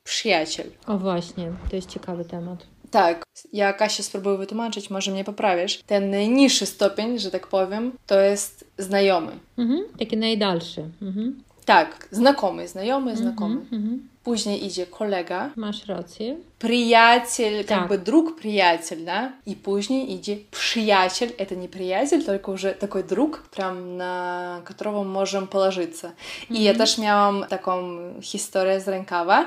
przyjaciel. 0.03 0.71
O 0.87 0.97
właśnie, 0.97 1.51
to 1.69 1.75
jest 1.75 1.89
ciekawy 1.89 2.25
temat. 2.25 2.65
Tak, 2.91 3.23
ja 3.53 3.73
Kasia 3.73 4.03
spróbuję 4.03 4.37
wytłumaczyć, 4.37 4.89
może 4.89 5.11
mnie 5.11 5.23
poprawisz. 5.23 5.83
Ten 5.85 6.09
najniższy 6.09 6.65
stopień, 6.65 7.19
że 7.19 7.31
tak 7.31 7.47
powiem, 7.47 7.91
to 8.07 8.19
jest 8.19 8.65
znajomy. 8.77 9.31
Mhm, 9.57 9.83
taki 9.99 10.17
najdalszy. 10.17 10.89
Mhm. 11.01 11.43
Tak, 11.65 12.07
znajomy, 12.11 12.67
znajomy, 12.67 13.17
znajomy. 13.17 13.61
Mhm, 13.71 14.08
Później 14.23 14.65
idzie 14.65 14.85
kolega. 14.85 15.49
Masz 15.55 15.85
rację. 15.85 16.35
Приятель, 16.59 17.63
как 17.65 17.87
бы 17.87 17.97
друг, 17.97 18.35
приятель, 18.35 19.05
да? 19.05 19.31
И 19.45 19.55
później 19.55 20.11
idzie 20.11 20.37
przyjaciel. 20.51 21.29
Это 21.37 21.55
не 21.55 21.67
приятель, 21.67 22.23
только 22.23 22.49
уже 22.49 22.71
такой 22.73 23.03
друг, 23.03 23.43
прям 23.55 23.97
на 23.97 24.61
которого 24.65 25.03
можем 25.03 25.47
положиться. 25.47 26.07
Mm 26.07 26.13
-hmm. 26.49 26.61
I 26.61 26.63
ja 26.63 26.77
też 26.77 26.97
miałam 26.97 27.45
taką 27.49 27.97
historię 28.21 28.81
z 28.81 28.87
rękawa 28.87 29.45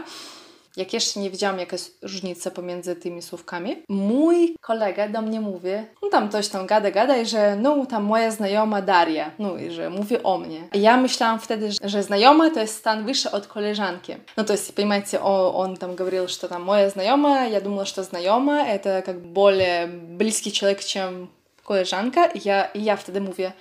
jak 0.78 0.92
jeszcze 0.92 1.20
nie 1.20 1.30
wiedziałam, 1.30 1.58
jaka 1.58 1.74
jest 1.74 1.98
różnica 2.02 2.50
pomiędzy 2.50 2.96
tymi 2.96 3.22
słówkami, 3.22 3.82
mój 3.88 4.56
kolega 4.60 5.08
do 5.08 5.22
mnie 5.22 5.40
mówi, 5.40 5.70
no 6.02 6.08
tam 6.08 6.30
coś 6.30 6.48
tam 6.48 6.66
gada, 6.66 6.90
gada 6.90 7.16
i 7.16 7.26
że 7.26 7.56
no 7.56 7.86
tam 7.86 8.04
moja 8.04 8.30
znajoma 8.30 8.82
Daria, 8.82 9.30
no 9.38 9.56
i 9.56 9.70
że 9.70 9.90
mówi 9.90 10.22
o 10.22 10.38
mnie. 10.38 10.68
I 10.72 10.80
ja 10.80 10.96
myślałam 10.96 11.40
wtedy, 11.40 11.70
że 11.84 12.02
znajoma 12.02 12.50
to 12.50 12.60
jest 12.60 12.76
stan 12.76 13.06
wyższy 13.06 13.30
od 13.30 13.46
koleżanki. 13.46 14.14
No 14.36 14.44
to 14.44 14.52
есть, 14.52 14.74
понимаете, 14.74 15.20
он 15.54 15.76
там 15.76 15.96
говорил, 15.96 16.28
что 16.28 16.48
там 16.48 16.64
моя 16.64 16.90
знакомая, 16.90 17.50
я 17.50 17.60
думала, 17.60 17.84
что 17.84 18.02
знакома 18.02 18.62
это 18.62 19.02
как 19.02 19.20
более 19.20 19.86
близкий 20.18 20.52
человек, 20.52 20.84
чем 20.84 21.28
koleżanka. 21.64 22.26
I 22.26 22.40
ja, 22.44 22.64
i 22.64 22.84
ja 22.84 22.96
wtedy 22.96 23.20
mówię, 23.20 23.52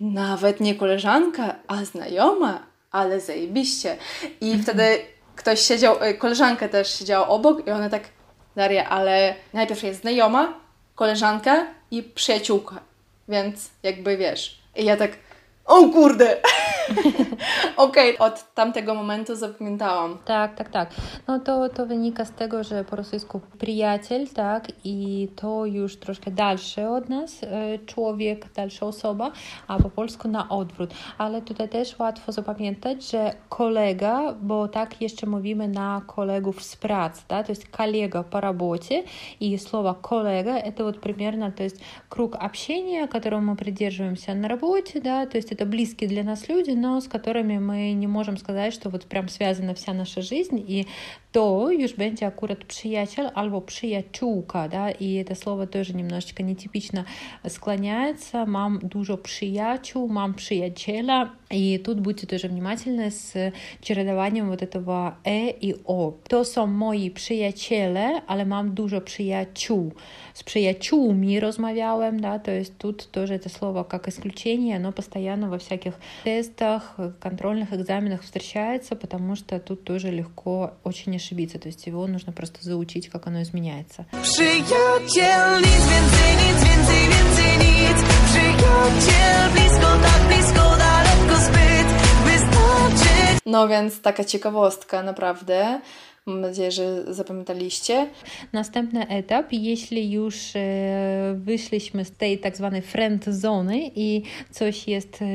nawet 0.00 0.60
nie 0.60 0.74
koleżanka, 0.74 1.54
a 1.66 1.84
znajoma, 1.84 2.66
ale 2.90 3.20
zajebiście. 3.20 3.96
I 4.40 4.58
wtedy 4.58 4.98
ktoś 5.35 5.59
siedział, 5.59 6.03
y, 6.03 6.13
koleżanka 6.13 6.69
też 6.69 6.99
siedziała 6.99 7.27
obok 7.27 7.67
i 7.67 7.71
ona 7.71 7.89
tak, 7.89 8.03
Daria, 8.55 8.89
ale 8.89 9.35
najpierw 9.53 9.83
jest 9.83 10.01
znajoma, 10.01 10.53
koleżanka 10.95 11.67
i 11.91 12.03
przyjaciółka, 12.03 12.75
więc 13.27 13.69
jakby 13.83 14.17
wiesz. 14.17 14.61
I 14.75 14.85
ja 14.85 14.97
tak, 14.97 15.11
o 15.65 15.89
kurde! 15.89 16.37
Okej, 17.76 18.16
okay, 18.16 18.26
od 18.26 18.54
tamtego 18.54 18.94
momentu 18.94 19.36
zapamiętałam. 19.36 20.18
Tak, 20.24 20.54
tak, 20.54 20.68
tak. 20.68 20.90
No 21.28 21.38
to, 21.38 21.68
to 21.68 21.86
wynika 21.86 22.24
z 22.24 22.32
tego, 22.32 22.64
że 22.64 22.84
po 22.84 22.96
rosyjsku 22.96 23.40
przyjaciel, 23.58 24.28
tak, 24.28 24.68
i 24.84 25.28
to 25.36 25.66
już 25.66 25.96
troszkę 25.96 26.30
dalszy 26.30 26.88
od 26.88 27.08
nas 27.08 27.42
e, 27.42 27.78
człowiek, 27.86 28.52
dalsza 28.52 28.86
osoba, 28.86 29.32
a 29.68 29.78
po 29.78 29.90
polsku 29.90 30.28
na 30.28 30.48
odwrót. 30.48 30.90
Ale 31.18 31.42
tutaj 31.42 31.68
też 31.68 31.98
łatwo 31.98 32.32
zapamiętać, 32.32 33.10
że 33.10 33.32
kolega, 33.48 34.34
bo 34.42 34.68
tak 34.68 35.02
jeszcze 35.02 35.26
mówimy 35.26 35.68
na 35.68 36.02
kolegów 36.06 36.62
z 36.62 36.76
pracy, 36.76 37.22
да, 37.28 37.42
to 37.42 37.52
jest 37.52 37.68
kolega 37.68 38.22
po 38.22 38.40
robocie 38.40 39.02
i 39.40 39.58
słowo 39.58 39.94
kolega, 39.94 40.58
это 40.58 40.84
вот 40.84 41.00
примерно, 41.00 41.52
то 41.52 41.62
есть 41.62 41.80
круг 42.08 42.36
общения, 42.40 43.06
которого 43.06 43.40
мы 43.40 43.56
придерживаемся 43.56 44.34
на 44.34 44.48
работе, 44.48 45.00
да, 45.00 45.26
то 45.26 45.38
есть 45.38 45.52
это 45.52 45.66
близкие 45.66 46.08
для 46.08 46.24
нас 46.24 46.48
люди, 46.48 46.73
но 46.75 47.01
с 47.01 47.07
которыми 47.07 47.57
мы 47.59 47.93
nie 47.93 48.07
możemy 48.07 48.37
сказать, 48.37 48.73
что 48.73 48.89
вот 48.89 49.05
прям 49.05 49.29
связана 49.29 49.73
вся 49.73 49.93
наша 49.93 50.21
жизнь, 50.21 50.63
и 50.67 50.85
to 51.31 51.71
już 51.71 51.93
będzie 51.93 52.27
akurat 52.27 52.65
przyjaciel 52.65 53.31
albo 53.35 53.61
przyjaciółka, 53.61 54.67
да, 54.67 54.91
i 54.91 55.25
to 55.25 55.35
słowo 55.35 55.67
też 55.67 55.93
немножечко 55.93 56.43
nietypiczne 56.43 57.03
склоняется. 57.47 58.45
Mam 58.45 58.79
dużo 58.83 59.17
przyjaciół, 59.17 60.07
mam 60.09 60.33
przyjaciela, 60.33 61.31
i 61.49 61.77
тут 61.77 61.99
будьте 61.99 62.27
тоже 62.27 62.47
внимательны 62.47 63.11
с 63.11 63.53
чередованием 63.81 64.49
вот 64.49 64.61
этого 64.61 65.17
«э» 65.23 65.49
и 65.49 65.75
«о». 65.85 66.13
To 66.27 66.45
są 66.45 66.67
moi 66.67 67.11
przyjaciele, 67.11 68.21
ale 68.27 68.45
mam 68.45 68.73
dużo 68.73 69.01
przyjaciół. 69.01 69.91
С 70.33 70.43
przyjaciółmi 70.43 71.39
rozmawiałem, 71.39 72.19
да, 72.19 72.39
то 72.39 72.51
есть 72.51 72.77
тут 72.77 73.11
тоже 73.11 73.35
это 73.35 73.49
слово 73.49 73.83
как 73.83 74.07
исключение, 74.07 74.75
оно 74.77 74.91
постоянно 74.91 75.49
во 75.49 75.57
всяких 75.57 75.93
тестах, 76.23 76.97
контрольных 77.19 77.73
экзаменах 77.73 78.23
встречается, 78.23 78.95
потому 78.95 79.35
что 79.35 79.59
тут 79.59 79.83
тоже 79.83 80.11
легко 80.11 80.73
очень 80.83 81.15
ошибиться, 81.15 81.59
то 81.59 81.67
есть 81.67 81.87
его 81.87 82.07
нужно 82.07 82.33
просто 82.33 82.57
заучить, 82.61 83.09
как 83.09 83.27
оно 83.27 83.41
изменяется. 83.41 84.05
Przyjaciel, 84.23 85.59
nic 85.59 85.85
więcej, 85.89 86.35
nic. 86.35 86.55
No 93.45 93.67
więc 93.67 94.01
taka 94.01 94.23
ciekawostka 94.23 95.03
naprawdę. 95.03 95.81
Mam 96.27 96.41
nadzieję, 96.41 96.71
że 96.71 97.13
zapamiętaliście. 97.13 98.09
Następny 98.53 99.07
etap, 99.07 99.45
jeśli 99.51 100.11
już 100.11 100.55
e, 100.55 101.35
wyszliśmy 101.37 102.05
z 102.05 102.11
tej 102.11 102.39
tak 102.39 102.57
zwanej 102.57 102.81
friend 102.81 103.25
zony 103.25 103.91
i 103.95 104.23
coś 104.51 104.87
jest 104.87 105.21
e, 105.21 105.25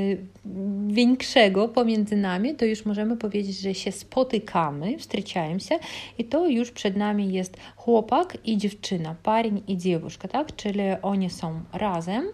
większego 0.86 1.68
pomiędzy 1.68 2.16
nami, 2.16 2.54
to 2.54 2.64
już 2.64 2.84
możemy 2.84 3.16
powiedzieć, 3.16 3.60
że 3.60 3.74
się 3.74 3.92
spotykamy, 3.92 4.98
wstrzyczajemy 4.98 5.60
się 5.60 5.78
i 6.18 6.24
to 6.24 6.46
już 6.46 6.70
przed 6.70 6.96
nami 6.96 7.32
jest 7.32 7.56
chłopak 7.76 8.38
i 8.44 8.56
dziewczyna, 8.56 9.16
parin 9.22 9.60
i 9.68 9.76
dziewuszka, 9.76 10.28
tak? 10.28 10.56
Czyli 10.56 10.80
oni 11.02 11.30
są 11.30 11.60
razem 11.72 12.24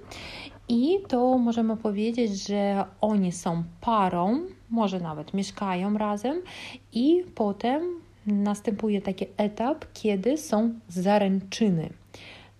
i 0.68 0.99
to 1.09 1.38
możemy 1.38 1.76
powiedzieć, 1.76 2.47
że 2.47 2.85
oni 3.00 3.33
są 3.33 3.64
parą 3.80 4.47
może 4.70 5.00
nawet 5.00 5.34
mieszkają 5.34 5.98
razem 5.98 6.41
i 6.94 7.24
potem 7.36 7.82
następuje 8.25 9.01
taki 9.01 9.25
etap, 9.38 9.86
kiedy 9.94 10.38
są 10.38 10.74
zaręczyny. 10.88 11.89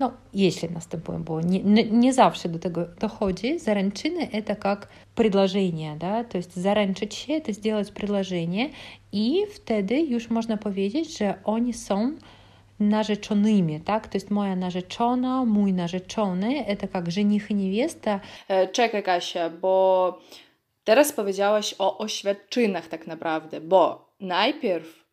no, 0.01 0.12
jeśli 0.34 0.70
następują, 0.70 1.24
bo 1.24 1.41
nie, 1.41 1.63
nie, 1.63 1.84
nie 1.84 2.13
zawsze 2.13 2.50
do 2.50 2.60
tego 2.60 2.86
dochodzi, 3.00 3.60
зарęczyny 3.60 4.29
это 4.31 4.55
как 4.55 4.88
предложение, 5.15 5.96
да, 5.96 6.24
то 6.24 6.38
есть 6.38 6.55
зарęczyć 6.55 7.15
się, 7.15 7.34
это 7.34 7.53
сделать 7.53 7.91
предложение, 7.91 8.70
i 9.12 9.43
wtedy 9.55 10.01
już 10.01 10.29
można 10.29 10.58
powiedzieć, 10.58 11.17
że 11.17 11.34
oni 11.43 11.74
są 11.74 12.15
narzeczonymi, 12.79 13.81
tak? 13.81 14.08
To 14.08 14.17
jest 14.17 14.31
moja 14.31 14.55
narzeczona, 14.55 15.46
mój 15.46 15.74
narzeczony, 15.74 16.65
это 16.65 16.88
как 16.88 17.12
жених 17.12 17.51
и 17.51 17.53
невеста. 17.53 18.20
Czekaj 18.72 19.03
Kasia, 19.03 19.50
bo 19.50 20.17
teraz 20.86 21.12
powiedziałaś 21.12 21.75
o 21.79 21.98
oświadczynach 21.98 22.88
tak 22.88 23.08
naprawdę, 23.08 23.62
bo 23.62 24.12
najpierw 24.20 25.05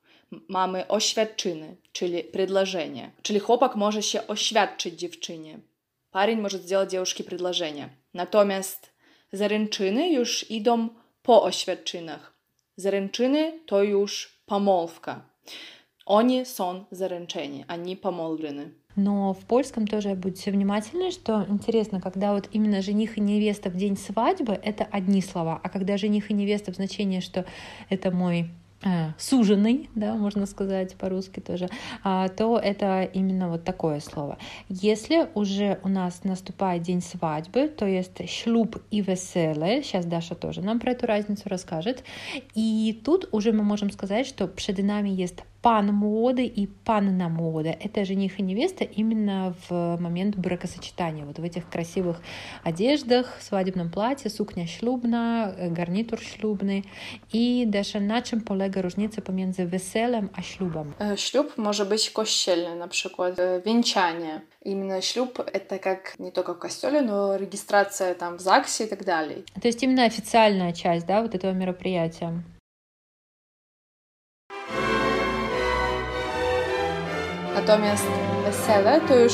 mamy 0.49 0.89
oświadczyny, 0.89 1.77
czyli 1.93 2.25
предложение. 2.25 3.11
Czyli 3.23 3.41
chłopak 3.41 3.77
może 3.77 4.03
się 4.03 4.27
oświadczyć 4.27 4.95
dziewczynie. 4.95 5.59
Парень 6.11 6.41
może 6.41 6.59
сделать 6.59 6.91
девушке 6.91 7.25
предложение. 7.25 7.89
Natomiast 8.15 8.93
zaręczyny 9.33 10.13
już 10.13 10.51
idą 10.51 10.89
po 11.23 11.43
oświadczynach. 11.43 12.33
Zaręczyny 12.77 13.61
to 13.67 13.83
już 13.83 14.39
помолвка. 14.47 15.23
Они 16.07 16.45
są 16.47 16.85
зарęczeni, 16.91 17.65
они 17.69 17.97
помолвлены. 17.97 18.71
Но 18.96 19.34
в 19.34 19.40
польском 19.40 19.88
тоже 19.88 20.14
будьте 20.16 20.52
внимательны, 20.52 21.12
что 21.12 21.46
интересно, 21.50 22.00
когда 22.00 22.34
вот 22.34 22.50
именно 22.52 22.82
жених 22.82 23.18
и 23.18 23.22
невеста 23.22 23.70
в 23.70 23.76
день 23.76 23.98
свадьбы, 23.98 24.54
это 24.54 24.84
одни 24.84 25.22
слова, 25.22 25.60
а 25.64 25.70
когда 25.70 25.98
жених 25.98 26.30
и 26.30 26.34
невеста 26.34 26.72
в 26.72 26.76
значении, 26.76 27.20
что 27.20 27.46
это 27.90 28.12
мой 28.12 28.50
суженый, 29.18 29.90
да, 29.96 30.16
можно 30.16 30.46
сказать 30.46 30.96
по-русски 30.96 31.40
тоже, 31.40 31.70
то 32.04 32.60
это 32.62 33.04
именно 33.04 33.50
вот 33.50 33.64
такое 33.64 34.02
слово. 34.02 34.38
Если 34.68 35.30
уже 35.36 35.80
у 35.84 35.88
нас 35.88 36.26
наступает 36.26 36.82
день 36.82 37.02
свадьбы, 37.02 37.70
то 37.70 37.88
есть 37.88 38.30
шлюб 38.30 38.76
и 38.92 39.00
веселе, 39.00 39.84
сейчас 39.84 40.06
Даша 40.06 40.36
тоже 40.36 40.62
нам 40.62 40.82
про 40.82 40.92
эту 40.92 41.08
разницу 41.08 41.44
расскажет, 41.46 42.04
и 42.56 43.00
тут 43.06 43.30
уже 43.32 43.54
мы 43.54 43.64
можем 43.64 43.90
сказать, 43.90 44.28
что 44.28 44.50
перед 44.50 44.84
нами 44.84 45.08
есть 45.08 45.46
пан 45.64 45.94
моды 45.94 46.46
и 46.46 46.68
панна 46.68 47.30
мода. 47.30 47.70
Это 47.70 48.06
жених 48.06 48.40
и 48.40 48.44
невеста 48.44 48.84
именно 48.84 49.56
в 49.70 49.98
момент 50.00 50.36
бракосочетания. 50.36 51.26
Вот 51.26 51.40
в 51.40 51.44
этих 51.44 51.70
красивых 51.70 52.22
одеждах, 52.64 53.42
свадебном 53.42 53.90
платье, 53.90 54.30
suknia 54.30 54.68
ślubna, 54.68 55.54
garnitur 55.70 56.20
ślubny. 56.22 56.82
I 57.34 57.66
Dasza, 57.68 58.00
na 58.00 58.22
czym 58.22 58.42
polega 58.42 58.82
różnica 58.82 59.22
pomiędzy 59.22 59.66
weselem 59.66 60.30
a 60.34 60.42
ślubem? 60.42 60.94
Ślub 61.16 61.58
może 61.58 61.86
być 61.86 62.10
kościelny, 62.10 62.76
na 62.76 62.88
przykład 62.88 63.36
wieńczanie. 63.66 64.42
Именно 64.66 65.02
шлюб— 65.02 65.40
это 65.54 65.80
как 65.80 66.16
не 66.20 66.32
только 66.32 66.54
в 66.54 66.60
костеле, 66.60 67.02
но 67.02 67.36
регистрация 67.36 68.16
там 68.16 68.38
в 68.38 68.42
ЗАГСе 68.42 68.86
и 68.86 68.88
так 68.88 69.04
далее. 69.04 69.44
То 69.62 69.68
есть 69.68 69.84
именно 69.84 70.06
официальная 70.06 70.74
часть, 70.74 71.06
да, 71.06 71.22
вот 71.22 71.36
этого 71.36 71.52
мероприятия. 71.52 72.44
Natomiast 77.56 78.08
wesele 78.46 79.02
to 79.08 79.16
już 79.16 79.34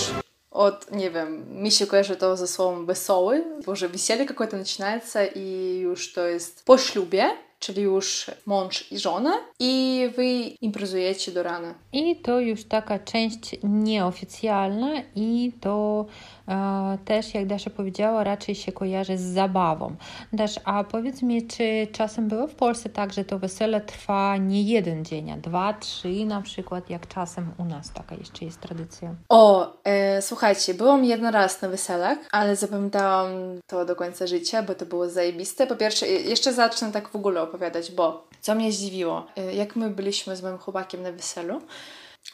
wiem, 1.11 1.61
mi 1.63 1.71
się 1.71 1.87
kojarzy 1.87 2.15
to 2.15 2.37
ze 2.37 2.47
słowem 2.47 2.85
wesoły, 2.85 3.43
bo 3.65 3.75
że 3.75 3.89
wesele 3.89 4.25
какое-то 4.25 4.57
начинается 4.57 5.25
i 5.25 5.77
już 5.79 6.13
to 6.13 6.27
jest 6.27 6.65
po 6.65 6.77
ślubie, 6.77 7.29
czyli 7.59 7.81
już 7.81 8.31
mąż 8.45 8.91
i 8.91 8.99
żona 8.99 9.33
i 9.59 10.03
wy 10.15 10.25
imprezujecie 10.61 11.31
do 11.31 11.43
rana. 11.43 11.73
I 11.93 12.15
to 12.15 12.39
już 12.39 12.63
taka 12.63 12.99
część 12.99 13.55
nieoficjalna 13.63 14.91
i 15.15 15.51
to 15.61 16.05
e, 16.47 16.97
też, 17.05 17.33
jak 17.33 17.45
Dasza 17.45 17.69
powiedziała, 17.69 18.23
raczej 18.23 18.55
się 18.55 18.71
kojarzy 18.71 19.17
z 19.17 19.21
zabawą. 19.21 19.95
Dasz, 20.33 20.59
a 20.65 20.83
powiedz 20.83 21.21
mi, 21.21 21.47
czy 21.47 21.87
czasem 21.91 22.27
było 22.27 22.47
w 22.47 22.55
Polsce 22.55 22.89
tak, 22.89 23.13
że 23.13 23.25
to 23.25 23.39
wesele 23.39 23.81
trwa 23.81 24.37
nie 24.37 24.63
jeden 24.63 25.05
dzień, 25.05 25.31
a 25.31 25.37
dwa, 25.37 25.73
trzy 25.73 26.25
na 26.25 26.41
przykład, 26.41 26.89
jak 26.89 27.07
czasem 27.07 27.51
u 27.57 27.65
nas 27.65 27.93
taka 27.93 28.15
jeszcze 28.15 28.45
jest 28.45 28.59
tradycja? 28.59 29.15
O, 29.29 29.73
e, 29.83 30.21
słuchajcie, 30.21 30.73
byłam 30.73 31.05
jeden 31.05 31.25
raz 31.33 31.61
na 31.61 31.69
weselach, 31.69 32.17
ale 32.31 32.55
zapamiętałam 32.55 33.29
to 33.67 33.85
do 33.85 33.95
końca 33.95 34.27
życia, 34.27 34.63
bo 34.63 34.75
to 34.75 34.85
było 34.85 35.09
zajebiste. 35.09 35.67
Po 35.67 35.75
pierwsze, 35.75 36.07
jeszcze 36.07 36.53
zacznę 36.53 36.91
tak 36.91 37.09
w 37.09 37.15
ogóle 37.15 37.41
opowiadać, 37.49 37.91
bo 37.91 38.27
co 38.41 38.55
mnie 38.55 38.71
zdziwiło, 38.71 39.25
jak 39.53 39.75
my 39.75 39.89
byliśmy 39.89 40.35
z 40.35 40.43
moim 40.43 40.57
chłopakiem 40.57 41.03
na 41.03 41.11
weselu, 41.11 41.61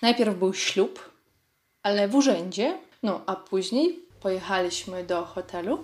najpierw 0.02 0.36
był 0.36 0.54
ślub, 0.54 1.10
ale 1.84 2.08
w 2.08 2.16
urzędzie, 2.16 2.78
no 3.04 3.22
a 3.26 3.36
później 3.36 4.00
pojechaliśmy 4.20 5.04
do 5.04 5.26
hotelu, 5.26 5.84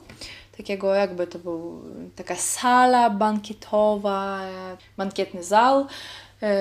takiego 0.58 0.94
jakby 0.96 1.28
to 1.28 1.40
był 1.40 1.84
taka 2.16 2.36
sala 2.36 3.10
bankietowa, 3.10 4.42
bankietny 4.98 5.44
zal, 5.44 5.86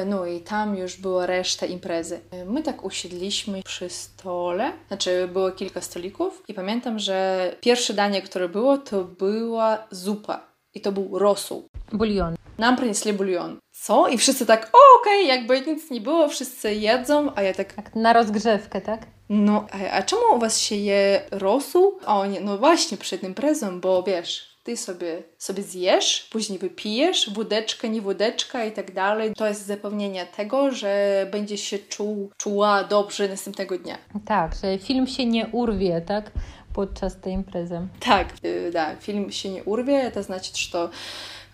no 0.06 0.26
i 0.26 0.40
tam 0.40 0.76
już 0.76 0.96
była 0.96 1.26
reszta 1.26 1.66
imprezy. 1.66 2.20
My 2.46 2.62
tak 2.62 2.84
usiedliśmy 2.84 3.62
przy 3.62 3.90
stole, 3.90 4.72
znaczy 4.88 5.28
było 5.32 5.50
kilka 5.50 5.80
stolików 5.80 6.42
i 6.48 6.54
pamiętam, 6.54 6.98
że 6.98 7.56
pierwsze 7.60 7.94
danie, 7.94 8.22
które 8.22 8.48
było, 8.48 8.78
to 8.78 9.04
była 9.04 9.86
zupa 9.90 10.40
i 10.74 10.80
to 10.80 10.92
był 10.92 11.18
rosół. 11.18 11.68
Bulion 11.92 12.34
nam 12.60 12.76
przynieśli 12.76 13.12
bulion. 13.12 13.58
Co? 13.72 14.08
I 14.08 14.18
wszyscy 14.18 14.46
tak, 14.46 14.70
okej, 15.00 15.24
okay, 15.24 15.36
jakby 15.36 15.60
nic 15.60 15.90
nie 15.90 16.00
było, 16.00 16.28
wszyscy 16.28 16.74
jedzą, 16.74 17.32
a 17.34 17.42
ja 17.42 17.54
tak... 17.54 17.72
tak 17.72 17.94
na 17.96 18.12
rozgrzewkę, 18.12 18.80
tak? 18.80 19.06
No, 19.28 19.66
a, 19.72 19.90
a 19.90 20.02
czemu 20.02 20.22
u 20.36 20.38
was 20.38 20.60
się 20.60 20.76
je 20.76 21.22
rosół? 21.30 21.98
A 22.06 22.20
oni, 22.20 22.40
no 22.40 22.58
właśnie, 22.58 22.96
przed 22.98 23.22
imprezą, 23.22 23.80
bo 23.80 24.02
wiesz, 24.02 24.50
ty 24.64 24.76
sobie, 24.76 25.22
sobie 25.38 25.62
zjesz, 25.62 26.28
później 26.32 26.58
wypijesz, 26.58 27.30
wódeczkę, 27.30 27.88
nie 27.88 28.00
wódeczka 28.00 28.64
i 28.64 28.72
tak 28.72 28.92
dalej. 28.92 29.32
To 29.36 29.46
jest 29.46 29.66
zapewnienie 29.66 30.26
tego, 30.36 30.70
że 30.70 31.26
będziesz 31.30 31.60
się 31.60 31.78
czuł, 31.78 32.30
czuła 32.36 32.84
dobrze 32.84 33.28
następnego 33.28 33.78
dnia. 33.78 33.98
Tak, 34.26 34.54
że 34.62 34.78
film 34.78 35.06
się 35.06 35.26
nie 35.26 35.46
urwie, 35.46 36.00
tak? 36.00 36.30
Podczas 36.72 37.20
tej 37.20 37.32
imprezy. 37.32 37.80
Tak, 38.00 38.28
yy, 38.42 38.70
da, 38.70 38.96
film 38.96 39.32
się 39.32 39.48
nie 39.48 39.64
urwie, 39.64 40.10
to 40.10 40.22
znaczy, 40.22 40.52
że 40.54 40.72
to 40.72 40.90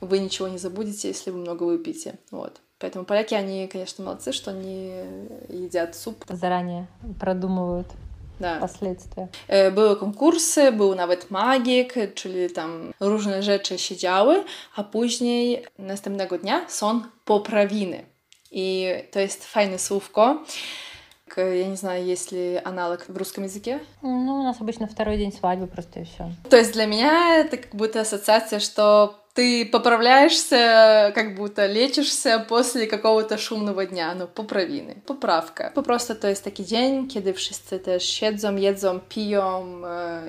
вы 0.01 0.19
ничего 0.19 0.49
не 0.49 0.59
забудете, 0.59 1.09
если 1.09 1.31
вы 1.31 1.39
много 1.39 1.65
выпьете. 1.65 2.15
Вот. 2.31 2.61
Поэтому 2.79 3.05
поляки, 3.05 3.35
они, 3.35 3.67
конечно, 3.69 4.05
молодцы, 4.05 4.33
что 4.33 4.51
они 4.51 4.93
едят 5.49 5.95
суп. 5.95 6.25
Заранее 6.29 6.89
продумывают 7.19 7.87
да. 8.39 8.59
последствия. 8.61 9.29
Były 9.73 9.97
konkursy, 9.97 10.73
był 10.73 10.95
nawet 10.95 11.31
magik, 11.31 11.95
czyli 12.15 12.51
tam 12.51 12.93
różne 13.01 13.43
rzeczy 13.43 13.79
się 13.79 13.97
działy, 13.97 14.45
a 14.77 14.85
później 14.85 15.65
następnego 15.79 16.39
dnia 16.39 16.69
są 16.69 17.01
poprawiny. 17.25 18.05
I 18.51 18.89
to 19.11 19.21
jest 19.21 19.45
fajne 19.45 19.79
słówko. 19.79 20.45
Я 21.37 21.69
не 21.69 21.77
знаю, 21.77 22.07
есть 22.07 22.33
ли 22.33 22.61
аналог 22.65 23.05
в 23.09 23.17
русском 23.17 23.45
языке. 23.45 23.81
Ну, 24.03 24.41
у 24.41 24.43
нас 24.43 24.61
обычно 24.61 24.87
второй 24.87 25.19
день 25.19 25.33
свадьбы 25.33 25.67
просто 25.67 26.01
и 26.01 26.05
все. 26.05 26.31
То 26.49 26.57
есть 26.57 26.73
для 26.73 26.87
меня 26.87 27.37
это 27.41 27.57
как 27.57 27.75
будто 27.75 28.01
ассоциация, 28.01 28.61
что 28.61 29.15
ты 29.36 29.66
поправляешься, 29.66 31.12
как 31.16 31.36
будто 31.36 31.66
лечишься 31.66 32.40
после 32.40 32.88
какого-то 32.88 33.38
szumnego 33.38 33.86
dnia, 33.86 34.16
no 34.16 34.28
poprawiny, 34.28 34.96
poprawka. 35.06 35.72
Po 35.76 35.84
prostu 35.84 36.16
to 36.16 36.28
jest 36.28 36.44
taki 36.44 36.66
dzień, 36.66 37.08
kiedy 37.08 37.34
wszyscy 37.34 37.80
też 37.80 38.04
siedzą, 38.04 38.56
jedzą, 38.56 39.00
piją 39.00 39.82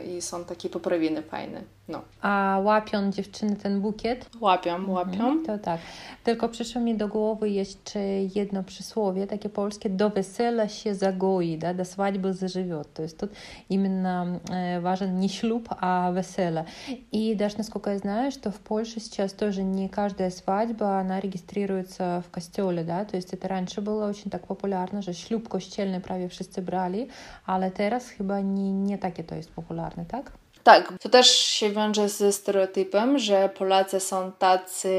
i 0.06 0.22
są 0.22 0.44
takie 0.44 0.68
poprawiny 0.68 1.22
fajne. 1.22 1.62
No. 1.88 2.02
A 2.20 2.60
łapią 2.64 3.10
dziewczyny 3.10 3.56
ten 3.56 3.80
bukiet? 3.80 4.26
Łapią, 4.40 4.90
łapią. 4.90 5.12
Mhm, 5.12 5.46
to 5.46 5.58
tak. 5.58 5.80
Tylko 6.24 6.48
przyszło 6.48 6.80
mi 6.80 6.94
do 6.94 7.08
głowy 7.08 7.50
jeszcze 7.50 8.00
jedno 8.34 8.64
przysłowie, 8.64 9.26
takie 9.26 9.48
polskie, 9.48 9.90
do 9.90 10.10
wesela 10.10 10.68
się 10.68 10.94
zagoi, 10.94 11.58
да, 11.58 11.74
до 11.74 11.84
свадьбы 11.84 12.32
заживет. 12.32 12.92
То 12.94 13.02
есть 13.02 13.18
тут 13.18 13.30
именно 13.68 14.40
э, 14.48 14.80
важен 14.80 15.18
не 15.18 15.28
шлюп, 15.28 15.68
а 15.80 16.12
веселе. 16.16 16.64
И 17.12 17.34
даже, 17.34 17.58
насколько 17.58 17.90
я 17.90 17.98
знаю, 17.98 18.30
что 18.30 18.50
в 18.50 18.60
Польше 18.60 18.95
сейчас 18.96 19.32
тоже 19.32 19.62
не 19.62 19.88
каждая 19.88 20.30
свадьба, 20.30 20.98
она 20.98 21.20
регистрируется 21.20 22.22
в 22.26 22.30
костеле, 22.30 22.84
да, 22.84 23.04
то 23.04 23.16
есть 23.16 23.34
это 23.34 23.48
раньше 23.48 23.80
было 23.80 24.10
очень 24.10 24.30
так 24.30 24.46
popularne, 24.46 25.02
że 25.02 25.14
ślub 25.14 25.48
kościelny 25.48 26.00
prawie 26.00 26.28
wszyscy 26.28 26.62
brali, 26.62 27.08
ale 27.46 27.70
teraz 27.70 28.08
chyba 28.08 28.40
nie, 28.40 28.72
nie 28.72 28.98
takie 28.98 29.24
to 29.24 29.34
jest 29.34 29.50
popularne, 29.50 30.04
tak? 30.06 30.32
Tak, 30.62 30.92
to 31.00 31.08
też 31.08 31.30
się 31.30 31.70
wiąże 31.70 32.08
ze 32.08 32.32
stereotypem, 32.32 33.18
że 33.18 33.48
Polacy 33.48 34.00
są 34.00 34.32
tacy 34.32 34.90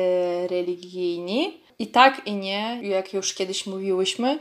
religijni. 0.50 1.64
I 1.80 1.88
tak, 1.88 2.28
i 2.28 2.36
nie, 2.36 2.80
jak 2.82 3.14
już 3.14 3.34
kiedyś 3.34 3.68
mówiłyśmy. 3.68 4.40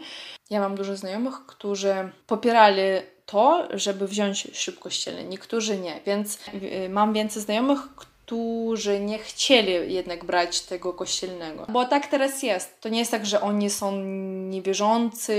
Ja 0.50 0.60
mam 0.60 0.74
dużo 0.74 0.96
znajomych, 0.96 1.34
którzy 1.46 1.94
popierali 2.26 2.82
to, 3.26 3.68
żeby 3.70 4.08
wziąć 4.08 4.48
ślub 4.52 4.78
kościelny. 4.78 5.24
Niektórzy 5.24 5.78
nie, 5.78 6.00
więc 6.06 6.38
mam 6.88 7.12
więcej 7.12 7.42
znajomych, 7.42 7.78
którzy 7.96 8.12
nie 8.99 9.19
chcieli 9.19 9.93
jednak 9.93 10.25
brać 10.25 10.61
tego 10.61 10.93
kościelnego. 10.93 11.65
Bo 11.69 11.85
tak 11.85 12.07
teraz 12.07 12.43
jest. 12.43 12.81
To 12.81 12.89
nie 12.89 12.99
jest 12.99 13.11
tak, 13.11 13.25
że 13.25 13.41
oni 13.41 13.69
są 13.69 14.01
niewierzący 14.49 15.37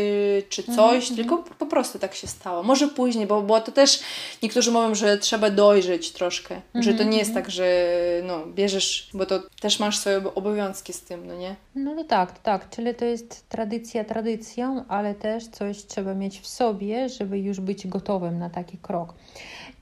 czy 0.48 0.62
coś, 0.62 0.76
mm 0.76 1.00
-hmm. 1.00 1.16
tylko 1.16 1.44
po 1.58 1.66
prostu 1.66 1.98
tak 1.98 2.14
się 2.14 2.26
stało. 2.26 2.62
Może 2.62 2.88
później, 2.88 3.26
bo, 3.26 3.42
bo 3.42 3.60
to 3.60 3.72
też 3.72 4.00
niektórzy 4.42 4.70
mówią, 4.70 4.94
że 4.94 5.18
trzeba 5.18 5.50
dojrzeć 5.50 6.12
troszkę. 6.12 6.54
-hmm. 6.54 6.82
Że 6.82 6.94
to 6.94 7.04
nie 7.04 7.18
jest 7.18 7.34
tak, 7.34 7.50
że 7.50 7.88
no, 8.22 8.46
bierzesz, 8.46 9.10
bo 9.14 9.26
to 9.26 9.42
też 9.60 9.80
masz 9.80 9.98
swoje 9.98 10.34
obowiązki 10.34 10.92
z 10.92 11.00
tym, 11.00 11.26
no 11.26 11.34
nie? 11.34 11.56
No 11.74 11.94
to 11.94 12.04
tak, 12.04 12.38
tak. 12.38 12.70
Czyli 12.70 12.94
to 12.94 13.04
jest 13.04 13.48
tradycja 13.48 14.04
tradycją, 14.04 14.84
ale 14.88 15.14
też 15.14 15.48
coś 15.48 15.84
trzeba 15.86 16.14
mieć 16.14 16.40
w 16.40 16.46
sobie, 16.46 17.08
żeby 17.08 17.38
już 17.38 17.60
być 17.60 17.86
gotowym 17.86 18.38
na 18.38 18.50
taki 18.50 18.78
krok. 18.78 19.14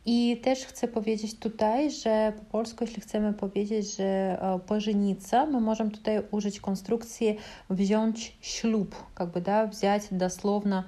I 0.08 0.40
też 0.42 0.64
chcę 0.64 0.88
powiedzieć 0.88 1.38
tutaj, 1.38 1.90
że 1.90 2.32
po 2.38 2.44
polsku, 2.44 2.84
jeśli 2.84 3.02
chcemy 3.02 3.32
powiedzieć, 3.32 3.96
że 3.96 4.38
пожениться, 4.66 5.46
мы 5.46 5.60
можем 5.60 5.90
tutaj 5.90 6.22
użyć 6.30 6.60
конструкции 6.60 7.36
wziąć 7.70 8.36
ślub, 8.40 8.94
как 9.14 9.30
бы, 9.30 9.40
да, 9.40 9.66
взять 9.66 10.08
дословно 10.10 10.84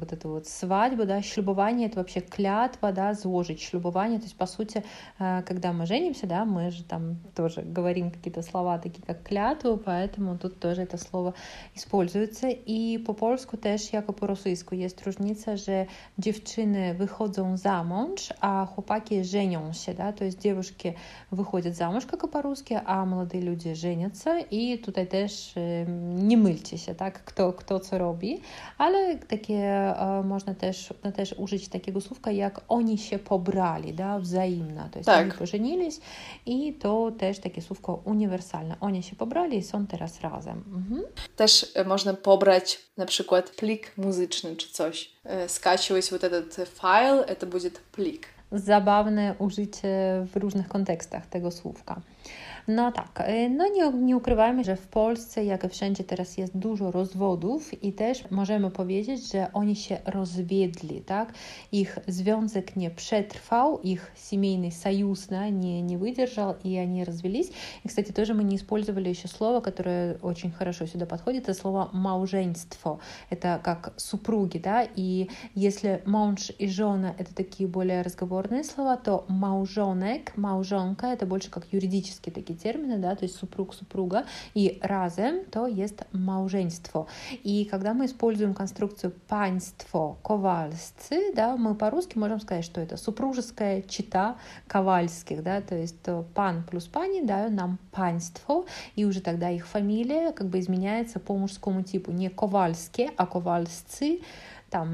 вот 0.00 0.12
эту 0.12 0.28
вот 0.28 0.48
свадьбу, 0.48 1.04
да, 1.04 1.22
шлюбование 1.22 1.88
это 1.88 1.96
вообще 1.96 2.20
клятва, 2.20 2.92
да, 2.92 3.14
зложить 3.14 3.60
шлюбование, 3.62 4.18
то 4.18 4.24
есть 4.24 4.36
по 4.36 4.46
сути, 4.46 4.82
когда 5.18 5.72
мы 5.72 5.86
женимся, 5.86 6.26
да, 6.26 6.44
мы 6.44 6.70
же 6.70 6.82
там 6.82 7.16
тоже 7.36 7.62
говорим 7.62 8.10
какие-то 8.10 8.42
слова 8.42 8.78
такие 8.78 9.02
как 9.06 9.22
клятву, 9.22 9.76
поэтому 9.76 10.36
тут 10.36 10.58
тоже 10.58 10.82
это 10.82 10.98
слово 10.98 11.34
используется. 11.76 12.48
И 12.48 12.98
по 12.98 13.14
polsku 13.14 13.56
też, 13.56 13.92
jako 13.92 14.12
po 14.12 14.26
rosyjsku, 14.26 14.74
jest 14.74 15.06
różnica, 15.06 15.56
że 15.56 15.86
dziewczyny 16.18 16.94
wychodzą 16.94 17.56
za 17.56 17.84
mąż, 17.84 18.32
а 18.47 18.65
хлопаки 18.65 19.23
женятся, 19.23 19.93
да, 19.93 20.11
то 20.11 20.25
есть 20.25 20.39
девушки 20.39 20.97
выходят 21.31 21.75
замуж, 21.75 22.05
как 22.05 22.23
и 22.23 22.27
по-русски, 22.27 22.81
а 22.85 23.05
молодые 23.05 23.41
люди 23.41 23.73
женятся, 23.73 24.45
і 24.49 24.77
тут 24.77 25.09
теж 25.09 25.51
не 25.55 26.37
мильтеся, 26.37 26.93
так, 26.93 27.21
хто, 27.25 27.51
хто 27.51 27.79
це 27.79 27.97
робить, 27.97 28.43
але 28.77 29.15
таке 29.15 29.95
можна 30.25 30.53
теж, 30.53 30.93
теж 31.15 31.35
użyć 31.37 31.67
takiego 31.67 32.01
słówka 32.01 32.31
jak 32.31 32.61
oni 32.67 32.97
się 32.97 33.19
pobrali, 33.19 33.93
da, 33.93 34.19
wzajemna, 34.19 34.89
to 34.91 34.99
jest 34.99 35.07
tak. 35.07 35.21
oni 35.21 35.31
pożenilись, 35.31 36.01
i 36.45 36.73
to 36.73 37.11
też 37.11 37.39
takie 37.39 37.61
słówko 37.61 38.01
uniwersalne. 38.05 38.75
Oni 38.79 39.03
się 39.03 39.15
pobrali 39.15 39.57
i 39.57 39.63
są 39.63 39.87
teraz 39.87 40.21
razem. 40.21 40.63
Mhm. 40.73 41.03
Też 41.35 41.73
można 41.85 42.13
pobrać 42.13 42.79
na 42.97 43.05
przykład 43.05 43.49
plik 43.49 43.91
muzyczny 43.97 44.55
czy 44.55 44.69
coś. 44.69 45.11
Скачивать 45.47 46.11
вот 46.11 46.23
этот 46.23 46.67
файл, 46.67 47.15
это 47.15 47.45
будет 47.45 47.79
плик 47.91 48.27
zabawne 48.52 49.34
użycie 49.38 50.24
w 50.32 50.36
różnych 50.36 50.68
kontekstach 50.68 51.26
tego 51.26 51.50
słówka. 51.50 52.00
No 52.68 52.92
tak, 52.92 53.28
y, 53.28 53.50
no 53.50 53.68
nie, 53.68 53.92
nie 53.92 54.16
ukrywajmy, 54.16 54.64
że 54.64 54.76
w 54.76 54.86
Polsce, 54.86 55.44
jak 55.44 55.64
i 55.64 55.68
wszędzie 55.68 56.04
teraz 56.04 56.38
jest 56.38 56.58
dużo 56.58 56.90
rozwodów 56.90 57.84
i 57.84 57.92
też 57.92 58.30
możemy 58.30 58.70
powiedzieć, 58.70 59.32
że 59.32 59.52
oni 59.52 59.76
się 59.76 59.98
rozwiedli, 60.04 61.00
tak? 61.00 61.32
Ich 61.72 61.98
związek 62.06 62.76
nie 62.76 62.90
przetrwał, 62.90 63.80
ich 63.80 64.12
семейный 64.16 64.70
союз 64.70 65.26
да, 65.26 65.48
не, 65.48 65.82
не 65.82 65.96
выдержал, 65.96 66.56
и 66.64 66.76
они 66.76 67.04
развелись. 67.04 67.50
И, 67.84 67.88
кстати, 67.88 68.12
тоже 68.12 68.34
мы 68.34 68.44
не 68.44 68.56
использовали 68.56 69.08
еще 69.08 69.28
слово, 69.28 69.60
которое 69.60 70.18
очень 70.22 70.50
хорошо 70.50 70.86
сюда 70.86 71.06
подходит, 71.06 71.44
это 71.44 71.54
слово 71.54 71.88
«мауженство». 71.92 73.00
Это 73.30 73.60
как 73.64 73.94
супруги, 73.96 74.58
да, 74.58 74.86
и 74.96 75.30
если 75.54 76.02
муж 76.04 76.50
и 76.58 76.68
жена— 76.68 77.14
это 77.18 77.34
такие 77.34 77.66
более 77.66 78.02
разговорные 78.02 78.62
слова, 78.62 78.98
то 78.98 79.24
маужонек, 79.28 80.36
маужонка— 80.36 81.06
это 81.14 81.24
больше 81.24 81.50
как 81.50 81.66
юридические 81.72 82.34
такие 82.34 82.57
термины, 82.58 82.98
да, 82.98 83.14
то 83.14 83.24
есть 83.24 83.36
супруг, 83.36 83.74
супруга, 83.74 84.24
и 84.54 84.78
разом, 84.82 85.44
то 85.50 85.66
есть 85.66 86.00
мałżeństwo. 86.12 87.06
И 87.44 87.64
когда 87.70 87.94
мы 87.94 88.06
используем 88.06 88.54
конструкцию 88.54 89.12
панство, 89.28 90.16
ковальсцы, 90.22 91.32
да, 91.34 91.56
мы 91.56 91.74
по-русски 91.74 92.18
можем 92.18 92.40
сказать, 92.40 92.64
что 92.64 92.80
это 92.80 92.96
супружеская 92.96 93.82
чита 93.82 94.36
ковальских, 94.66 95.42
да, 95.42 95.60
то 95.60 95.74
есть 95.74 96.00
то 96.02 96.24
пан 96.34 96.64
плюс 96.68 96.86
пани 96.86 97.22
дают 97.24 97.52
нам 97.52 97.78
панство, 97.92 98.64
и 98.96 99.04
уже 99.04 99.20
тогда 99.20 99.50
их 99.50 99.66
фамилия 99.66 100.32
как 100.32 100.48
бы 100.48 100.58
изменяется 100.60 101.20
по 101.20 101.36
мужскому 101.36 101.82
типу, 101.82 102.12
не 102.12 102.28
ковальсkie, 102.28 103.10
а 103.16 103.26
ковальscy, 103.26 104.22
tam 104.70 104.88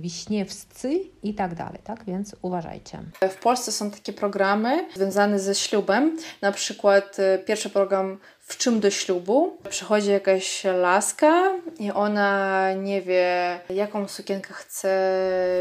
wiśniewscy 0.00 1.00
i 1.22 1.34
tak 1.34 1.54
dalej, 1.54 1.80
tak? 1.84 2.04
Więc 2.04 2.36
uważajcie. 2.42 2.98
W 3.30 3.36
Polsce 3.36 3.72
są 3.72 3.90
takie 3.90 4.12
programy 4.12 4.88
związane 4.94 5.38
ze 5.38 5.54
ślubem. 5.54 6.16
Na 6.42 6.52
przykład 6.52 7.16
pierwszy 7.46 7.70
program 7.70 8.18
w 8.40 8.56
czym 8.56 8.80
do 8.80 8.90
ślubu. 8.90 9.56
Przychodzi 9.68 10.10
jakaś 10.10 10.64
laska 10.64 11.52
i 11.78 11.90
ona 11.90 12.72
nie 12.74 13.02
wie, 13.02 13.60
jaką 13.70 14.08
sukienkę 14.08 14.54
chce 14.54 14.90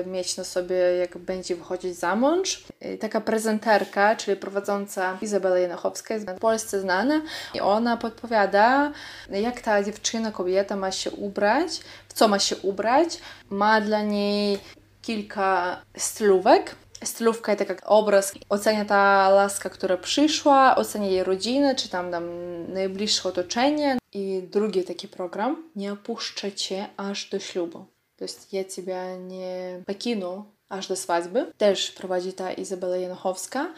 mieć 0.05 0.37
na 0.37 0.43
sobie, 0.43 0.75
jak 0.75 1.17
będzie 1.17 1.55
wychodzić 1.55 1.95
za 1.95 2.15
mąż. 2.15 2.63
I 2.93 2.97
taka 2.97 3.21
prezenterka, 3.21 4.15
czyli 4.15 4.37
prowadząca 4.37 5.17
Izabela 5.21 5.59
Janochowska, 5.59 6.13
jest 6.13 6.29
w 6.29 6.39
Polsce 6.39 6.81
znana 6.81 7.21
i 7.53 7.59
ona 7.59 7.97
podpowiada, 7.97 8.91
jak 9.29 9.61
ta 9.61 9.83
dziewczyna, 9.83 10.31
kobieta 10.31 10.75
ma 10.75 10.91
się 10.91 11.11
ubrać, 11.11 11.79
co 12.16 12.28
ma 12.28 12.38
się 12.38 12.56
ubrać. 12.56 13.18
Ma 13.50 13.80
dla 13.80 14.02
niej 14.02 14.58
kilka 15.02 15.82
stylówek 15.96 16.76
stylówka 17.04 17.54
i 17.54 17.56
jak 17.58 17.82
obraz 17.84 18.34
ocenia 18.48 18.84
ta 18.84 19.28
laska, 19.28 19.70
która 19.70 19.96
przyszła, 19.96 20.76
ocenia 20.76 21.06
jej 21.06 21.24
rodzinę, 21.24 21.74
czy 21.74 21.88
tam, 21.88 22.10
tam 22.10 22.24
najbliższe 22.72 23.28
otoczenie. 23.28 23.98
I 24.12 24.42
drugi 24.50 24.84
taki 24.84 25.08
program, 25.08 25.70
nie 25.76 25.92
opuszczę 25.92 26.52
cię 26.52 26.86
aż 26.96 27.30
do 27.30 27.38
ślubu. 27.38 27.84
To 28.16 28.24
jest 28.24 28.52
ja 28.52 28.64
ciebie 28.64 29.18
nie 29.18 29.82
покину 29.86 30.44
aż 30.69 30.87
do 30.87 30.95
swadźby. 30.95 31.39
Też 31.57 31.91
prowadzi 31.91 32.33
ta 32.33 32.51
Izabela 32.51 32.97
Janochowska. 32.97 33.73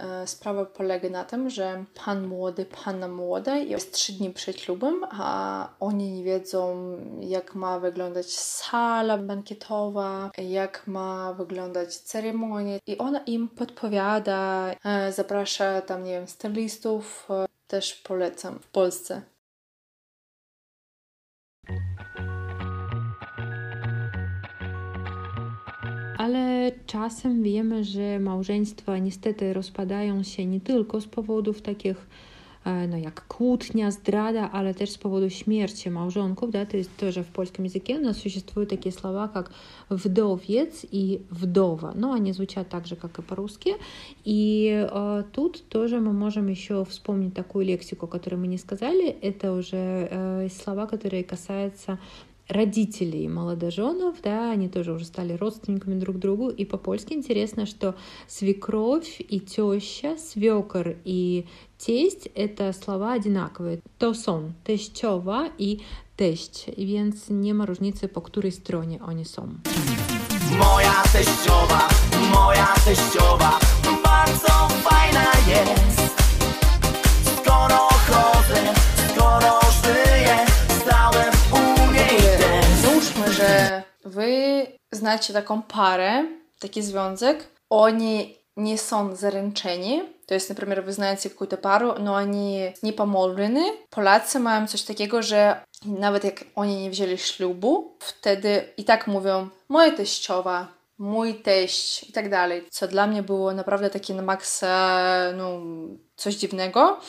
E, 0.00 0.26
sprawa 0.26 0.64
polega 0.64 1.08
na 1.08 1.24
tym, 1.24 1.50
że 1.50 1.84
pan 2.04 2.26
młody, 2.26 2.66
panna 2.84 3.08
młoda 3.08 3.56
jest 3.56 3.92
trzy 3.92 4.12
dni 4.12 4.30
przed 4.30 4.60
ślubem, 4.60 5.04
a 5.10 5.68
oni 5.80 6.12
nie 6.12 6.24
wiedzą, 6.24 6.96
jak 7.20 7.54
ma 7.54 7.80
wyglądać 7.80 8.32
sala 8.32 9.18
bankietowa, 9.18 10.30
jak 10.38 10.86
ma 10.86 11.32
wyglądać 11.32 11.96
ceremonia. 11.96 12.78
I 12.86 12.98
ona 12.98 13.18
im 13.18 13.48
podpowiada, 13.48 14.70
e, 14.84 15.12
zaprasza 15.12 15.80
tam, 15.80 16.04
nie 16.04 16.12
wiem, 16.12 16.28
stylistów. 16.28 17.26
E, 17.30 17.46
też 17.66 17.94
polecam 17.94 18.58
w 18.58 18.66
Polsce 18.66 19.33
ale 26.17 26.71
czasem 26.85 27.43
wiemy, 27.43 27.83
że 27.83 28.19
małżeństwa 28.19 28.97
niestety 28.97 29.53
rozpadają 29.53 30.23
się 30.23 30.45
nie 30.45 30.59
tylko 30.59 31.01
z 31.01 31.07
powodów 31.07 31.61
takich 31.61 32.07
no 32.65 32.97
jak 32.97 33.27
kłótnia, 33.27 33.91
zdrada, 33.91 34.51
ale 34.51 34.73
też 34.73 34.89
z 34.89 34.97
powodu 34.97 35.29
śmierci 35.29 35.89
małżonków, 35.89 36.51
да, 36.51 36.65
то 36.65 36.77
есть 36.77 36.89
тоже 36.97 37.23
в 37.23 37.27
польском 37.27 37.65
языке 37.65 37.97
у 37.97 38.01
нас 38.01 38.17
существуют 38.17 38.69
такие 38.69 38.91
слова, 38.91 39.27
как 39.27 39.51
вдовец 39.89 40.85
и 40.91 41.21
вдова, 41.31 41.93
но 41.95 42.13
они 42.13 42.33
звучат 42.33 42.69
так 42.69 42.87
же, 42.87 42.95
как 42.95 43.19
и 43.19 43.21
по-русски, 43.21 43.73
и 44.25 44.87
э, 44.91 45.23
тут 45.31 45.63
тоже 45.69 45.99
мы 45.99 46.13
можем 46.13 46.47
еще 46.47 46.83
вспомнить 46.85 47.33
такую 47.33 47.65
лексику, 47.65 48.07
которую 48.07 48.41
мы 48.41 48.47
не 48.47 48.57
сказали, 48.57 49.07
это 49.09 49.53
уже 49.53 50.07
э, 50.11 50.49
слова, 50.49 50.85
которые 50.85 51.23
касаются 51.23 51.97
родителей 52.48 53.28
молодоженов, 53.28 54.16
да, 54.22 54.50
они 54.50 54.68
тоже 54.68 54.92
уже 54.92 55.04
стали 55.04 55.32
родственниками 55.34 55.98
друг 55.98 56.18
другу. 56.18 56.50
И 56.50 56.64
по-польски 56.64 57.12
интересно, 57.14 57.66
что 57.66 57.94
свекровь 58.26 59.20
и 59.20 59.40
теща, 59.40 60.16
свекор 60.16 60.96
и 61.04 61.46
тесть— 61.78 62.28
это 62.34 62.72
слова 62.72 63.12
одинаковые. 63.14 63.80
To 63.98 64.14
są 64.14 64.52
teściowa 64.64 65.48
i 65.58 65.78
teść, 66.16 66.70
więc 66.78 67.30
nie 67.30 67.54
ma 67.54 67.66
różnicy, 67.66 68.08
po 68.08 68.20
której 68.20 68.52
stronie 68.52 69.02
oni 69.02 69.24
są. 69.24 69.48
Moja 70.58 71.02
teściowa, 71.12 71.88
moja 72.32 72.74
teściowa. 72.84 73.58
wy 84.13 84.67
znacie 84.91 85.33
taką 85.33 85.61
parę, 85.61 86.25
taki 86.59 86.81
związek, 86.81 87.47
oni 87.69 88.35
nie 88.57 88.77
są 88.77 89.15
zaręczeni, 89.15 90.03
to 90.27 90.33
jest, 90.33 90.49
na 90.49 90.55
przykład, 90.55 90.79
wy 90.79 90.93
знаете 90.93 91.29
какую-то 91.29 91.57
пару, 91.57 91.93
но 91.99 92.15
они 92.15 92.73
не 92.83 92.93
помолвлены. 92.93 93.63
Polacy 93.89 94.39
mają 94.39 94.67
coś 94.67 94.83
takiego, 94.83 95.21
że 95.21 95.61
nawet 95.85 96.23
jak 96.23 96.43
oni 96.55 96.75
nie 96.81 96.89
wzięli 96.89 97.17
ślubu, 97.17 97.97
wtedy 97.99 98.63
i 98.77 98.83
tak 98.83 99.07
mówią 99.07 99.49
moja 99.69 99.91
teściowa, 99.91 100.67
mój 100.97 101.35
teść 101.35 102.09
i 102.09 102.13
tak 102.13 102.29
dalej. 102.29 102.65
Co 102.71 102.87
dla 102.87 103.07
mnie 103.07 103.23
było 103.23 103.53
naprawdę 103.53 103.89
takie 103.89 104.13
na 104.13 104.21
maksa, 104.21 105.09
no, 105.37 105.59
coś 106.15 106.35
dziwnego, 106.35 106.99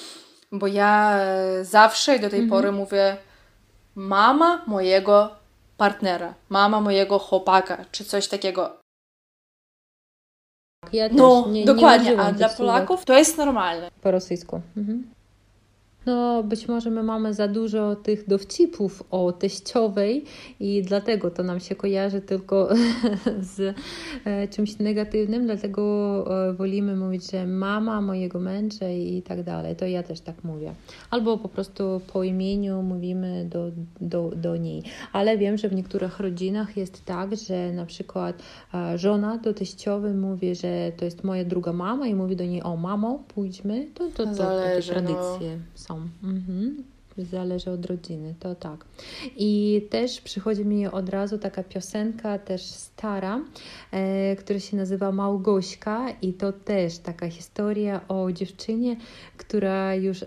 bo 0.53 0.67
ja 0.67 1.21
zawsze 1.63 2.17
i 2.17 2.21
do 2.21 2.31
tej 2.31 2.41
Mhm. 2.41 2.51
pory 2.51 2.73
mówię 2.73 3.17
mama 3.95 4.65
mojego 4.67 5.31
partnera, 5.78 6.34
mama 6.50 6.82
mojego 6.82 7.20
chłopaka, 7.20 7.86
czy 7.92 8.06
coś 8.06 8.28
takiego. 8.28 8.78
Ja 10.94 11.10
też 11.10 11.18
No, 11.18 11.48
nie, 11.50 11.66
dokładnie, 11.66 12.12
nie 12.12 12.22
a 12.22 12.32
dla 12.32 12.50
Polaków 12.50 13.06
to 13.06 13.14
jest 13.18 13.38
normalne. 13.38 13.92
po 14.02 14.12
rosyjsku. 14.12 14.62
Mhm. 14.78 15.15
No, 16.06 16.44
być 16.44 16.68
może 16.68 16.90
my 16.90 17.04
mamy 17.04 17.34
za 17.34 17.48
dużo 17.48 17.96
tych 17.96 18.28
dowcipów 18.28 19.04
o 19.12 19.32
teściowej 19.32 20.24
i 20.60 20.82
dlatego 20.82 21.32
to 21.32 21.44
nam 21.44 21.60
się 21.60 21.76
kojarzy 21.76 22.22
tylko 22.22 22.70
z 23.56 23.76
e, 24.26 24.48
czymś 24.48 24.80
negatywnym, 24.80 25.46
dlatego 25.46 26.26
e, 26.50 26.54
wolimy 26.54 26.96
mówić, 26.96 27.32
że 27.32 27.48
mama 27.48 28.02
mojego 28.02 28.40
męża 28.40 28.90
i 28.90 29.22
tak 29.22 29.44
dalej. 29.44 29.76
To 29.76 29.86
ja 29.86 30.04
też 30.04 30.20
tak 30.20 30.44
mówię. 30.44 30.74
Albo 31.10 31.38
po 31.38 31.50
prostu 31.50 32.02
po 32.14 32.24
imieniu 32.24 32.82
mówimy 32.82 33.46
do, 33.50 33.72
do, 34.02 34.32
do 34.36 34.58
niej. 34.58 34.84
Ale 35.14 35.38
wiem, 35.38 35.58
że 35.58 35.70
w 35.70 35.74
niektórych 35.74 36.20
rodzinach 36.20 36.78
jest 36.78 37.06
tak, 37.06 37.36
że 37.36 37.72
na 37.72 37.86
przykład 37.86 38.44
e, 38.74 38.98
żona 38.98 39.38
do 39.38 39.54
teściowej 39.54 40.14
mówi, 40.14 40.56
że 40.56 40.92
to 40.98 41.06
jest 41.06 41.24
moja 41.24 41.46
druga 41.46 41.74
mama 41.74 42.08
i 42.08 42.16
mówi 42.16 42.36
do 42.36 42.46
niej, 42.46 42.64
o 42.64 42.76
mamo, 42.78 43.24
pójdźmy. 43.28 43.88
To, 43.94 44.08
to, 44.10 44.26
to 44.26 44.36
takie 44.36 44.76
no. 44.78 44.94
tradycje 44.94 45.60
są. 45.76 45.95
Mhm. 46.24 46.84
Zależy 47.18 47.72
od 47.72 47.86
rodziny, 47.86 48.36
to 48.40 48.56
tak. 48.56 48.86
I 49.38 49.82
też 49.90 50.22
przychodzi 50.22 50.66
mi 50.66 50.88
od 50.88 51.10
razu 51.10 51.38
taka 51.38 51.64
piosenka, 51.64 52.40
też 52.40 52.62
stara, 52.62 53.42
e, 53.92 54.36
która 54.36 54.60
się 54.60 54.78
nazywa 54.78 55.12
Małgośka, 55.12 56.10
i 56.22 56.34
to 56.34 56.54
też 56.54 56.98
taka 56.98 57.30
historia 57.30 58.08
o 58.08 58.32
dziewczynie, 58.32 58.98
która 59.38 59.96
już 59.96 60.26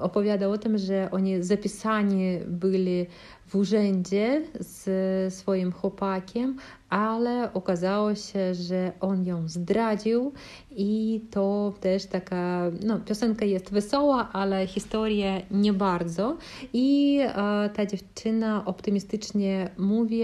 opowiada 0.00 0.48
o 0.48 0.58
tym, 0.58 0.78
że 0.78 1.08
oni 1.10 1.42
zapisani 1.42 2.38
byli 2.46 3.06
w 3.46 3.54
urzędzie 3.54 4.42
z 4.60 5.34
swoim 5.34 5.72
chłopakiem, 5.72 6.56
ale 6.88 7.52
okazało 7.52 8.14
się, 8.14 8.54
że 8.54 8.92
on 9.00 9.26
ją 9.26 9.48
zdradził 9.48 10.32
i 10.70 11.20
to 11.30 11.74
też 11.80 12.06
taka, 12.06 12.62
no 12.82 13.00
piosenka 13.00 13.44
jest 13.44 13.72
wesoła, 13.72 14.28
ale 14.32 14.66
historia 14.66 15.40
nie 15.50 15.72
bardzo. 15.72 16.36
I 16.72 17.18
e, 17.22 17.34
ta 17.74 17.86
dziewczyna 17.86 18.64
optymistycznie 18.64 19.70
mówi, 19.78 20.22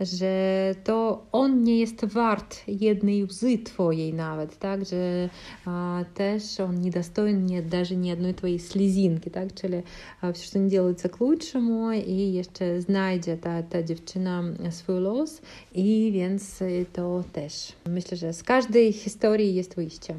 że 0.00 0.74
to 0.84 1.26
on 1.32 1.64
nie 1.64 1.78
jest 1.78 2.04
wart 2.04 2.56
jednej 2.68 3.24
łzy 3.24 3.58
twojej 3.58 4.14
nawet, 4.14 4.58
tak, 4.58 4.84
że 4.84 5.28
e, 5.66 6.04
też 6.14 6.60
он 6.60 6.80
недостоин 6.80 7.46
nie, 7.46 7.62
даже 7.62 7.96
ни 7.96 8.10
одной 8.10 8.34
twojej 8.34 8.58
слезинки, 8.58 9.30
tak, 9.30 9.54
czyli 9.54 9.82
e, 10.22 10.32
wszystko 10.32 10.58
nie 10.58 10.70
делается 10.70 11.08
к 11.08 11.16
лучшему 11.20 11.92
i 11.92 12.32
jeszcze 12.32 12.80
znajdzie 12.80 13.36
ta, 13.36 13.62
ta 13.62 13.82
dziewczyna 13.82 14.42
swój 14.70 15.00
los 15.00 15.40
i 15.74 16.10
więc 16.12 16.62
y, 16.62 16.86
to 16.92 17.24
też. 17.32 17.72
Myślę, 17.86 18.16
że 18.16 18.32
z 18.32 18.42
każdej 18.42 18.92
historii 18.92 19.54
jest 19.54 19.76
wyjście. 19.76 20.14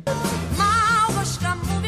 Małgośka 0.58 1.56
mówią 1.56 1.87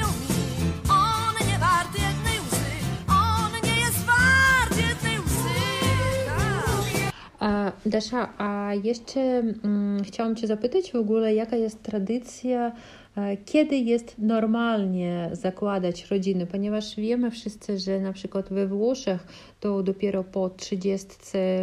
Dasza, 7.87 8.28
a 8.38 8.74
jeszcze 8.85 9.20
mm, 9.20 10.04
chciałam 10.04 10.37
Cię 10.37 10.46
zapytać 10.46 10.92
w 10.92 10.96
ogóle, 10.96 11.35
jaka 11.35 11.56
jest 11.56 11.83
tradycja, 11.83 12.72
e, 13.16 13.37
kiedy 13.37 13.76
jest 13.76 14.14
normalnie 14.18 15.30
zakładać 15.33 16.11
rodziny, 16.11 16.46
ponieważ 16.46 16.96
wiemy 16.96 17.30
wszyscy, 17.30 17.78
że 17.78 18.00
na 18.00 18.12
przykład 18.12 18.48
we 18.48 18.66
Włoszech 18.66 19.26
to 19.61 19.83
dopiero 19.83 20.25
po 20.25 20.51
30 20.51 21.09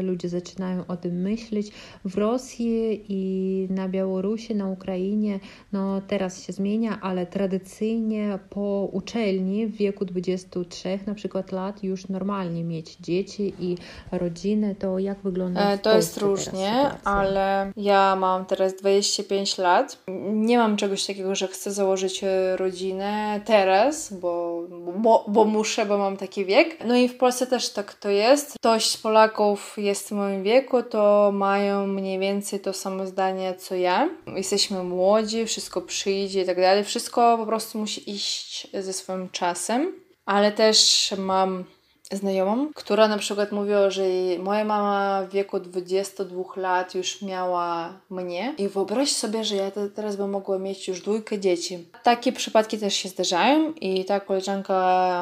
ludzie 0.02 0.30
zaczynają 0.30 0.84
o 0.88 0.98
tym 0.98 1.22
myśleć. 1.22 1.72
W 2.06 2.18
Rosji 2.18 3.06
i 3.10 3.68
na 3.70 3.90
Białorusi, 3.90 4.56
na 4.56 4.68
Ukrainie, 4.68 5.40
no 5.74 6.02
teraz 6.08 6.44
się 6.44 6.54
zmienia, 6.54 7.00
ale 7.02 7.26
tradycyjnie 7.26 8.40
po 8.50 8.90
uczelni 8.92 9.68
w 9.68 9.76
wieku 9.76 10.06
23 10.06 11.00
na 11.08 11.14
przykład 11.14 11.52
lat 11.52 11.84
już 11.84 12.10
normalnie 12.10 12.64
mieć 12.64 12.96
dzieci 12.96 13.54
i 13.60 13.78
rodzinę, 14.12 14.76
to 14.76 15.00
jak 15.00 15.20
wygląda 15.20 15.72
E, 15.72 15.78
To 15.78 15.96
jest 15.96 16.18
różnie, 16.18 16.92
ale 17.04 17.72
ja 17.78 18.16
mam 18.16 18.46
teraz 18.46 18.76
25 18.76 19.58
lat. 19.58 19.98
Nie 20.32 20.58
mam 20.58 20.78
czegoś 20.78 21.06
takiego, 21.06 21.36
że 21.36 21.48
chcę 21.48 21.72
założyć 21.72 22.24
e, 22.24 22.58
rodzinę 22.58 23.42
teraz, 23.46 24.14
bo, 24.14 24.64
bo, 24.98 25.26
bo 25.28 25.46
muszę, 25.46 25.86
bo 25.86 25.98
mam 25.98 26.18
taki 26.18 26.46
wiek. 26.46 26.86
No 26.86 26.96
i 26.96 27.10
w 27.10 27.18
Polsce 27.18 27.48
też 27.48 27.70
tak 27.70 27.87
to 27.94 28.10
jest. 28.10 28.54
Ktoś 28.54 28.98
Polaków 28.98 29.74
jest 29.78 30.10
w 30.10 30.12
moim 30.12 30.44
wieku, 30.44 30.84
to 30.84 31.32
mają 31.34 31.88
mniej 31.88 32.20
więcej 32.20 32.60
to 32.60 32.74
samo 32.74 33.06
zdanie 33.06 33.56
co 33.56 33.76
ja. 33.76 34.10
Jesteśmy 34.36 34.84
młodzi, 34.84 35.46
wszystko 35.46 35.82
przyjdzie 35.82 36.42
i 36.42 36.46
tak 36.46 36.58
dalej. 36.58 36.84
Wszystko 36.84 37.38
po 37.38 37.46
prostu 37.46 37.78
musi 37.78 38.12
iść 38.12 38.68
ze 38.74 38.94
swoim 38.94 39.30
czasem. 39.30 39.94
Ale 40.26 40.52
też 40.52 41.14
mam 41.18 41.64
znajomą, 42.12 42.68
która 42.76 43.08
na 43.08 43.18
przykład 43.18 43.52
mówiła, 43.52 43.90
że 43.90 44.04
moja 44.40 44.66
mama 44.66 45.24
w 45.30 45.34
wieku 45.34 45.60
22 45.60 46.44
lat 46.56 46.96
już 46.96 47.22
miała 47.22 47.94
mnie 48.10 48.54
i 48.58 48.68
wyobraź 48.68 49.12
sobie, 49.12 49.44
że 49.44 49.56
ja 49.56 49.72
te, 49.72 49.90
teraz 49.90 50.16
bym 50.16 50.30
mogła 50.30 50.60
mieć 50.60 50.88
już 50.88 51.02
dwójkę 51.02 51.40
dzieci. 51.40 51.86
Takie 52.04 52.32
przypadki 52.32 52.78
też 52.78 52.94
się 52.94 53.10
zdarzają 53.10 53.74
i 53.74 54.06
ta 54.06 54.20
koleżanka, 54.20 54.76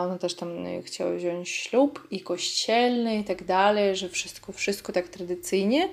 ona 0.05 0.17
też 0.17 0.35
tam 0.35 0.63
no, 0.63 0.69
chciała 0.83 1.11
wziąć 1.11 1.49
ślub 1.49 2.07
i 2.11 2.21
kościelny 2.21 3.17
i 3.17 3.23
tak 3.23 3.43
dalej, 3.43 3.95
że 3.95 4.09
wszystko, 4.09 4.51
wszystko 4.51 4.93
tak 4.93 5.07
tradycyjnie. 5.07 5.89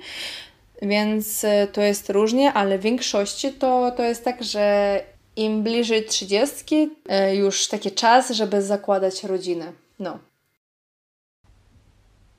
Więc 0.83 1.45
e, 1.45 1.67
to 1.67 1.81
jest 1.81 2.11
różnie, 2.11 2.53
ale 2.53 2.79
w 2.79 2.83
większości 2.83 3.53
to, 3.53 3.93
to 3.97 4.03
jest 4.03 4.25
tak, 4.25 4.45
że 4.45 5.01
im 5.37 5.63
bliżej 5.63 6.05
30 6.05 6.91
e, 7.09 7.37
już 7.37 7.69
taki 7.69 7.91
czas, 7.91 8.31
żeby 8.31 8.63
zakładać 8.63 9.25
rodzinę. 9.25 9.73
No. 9.99 10.19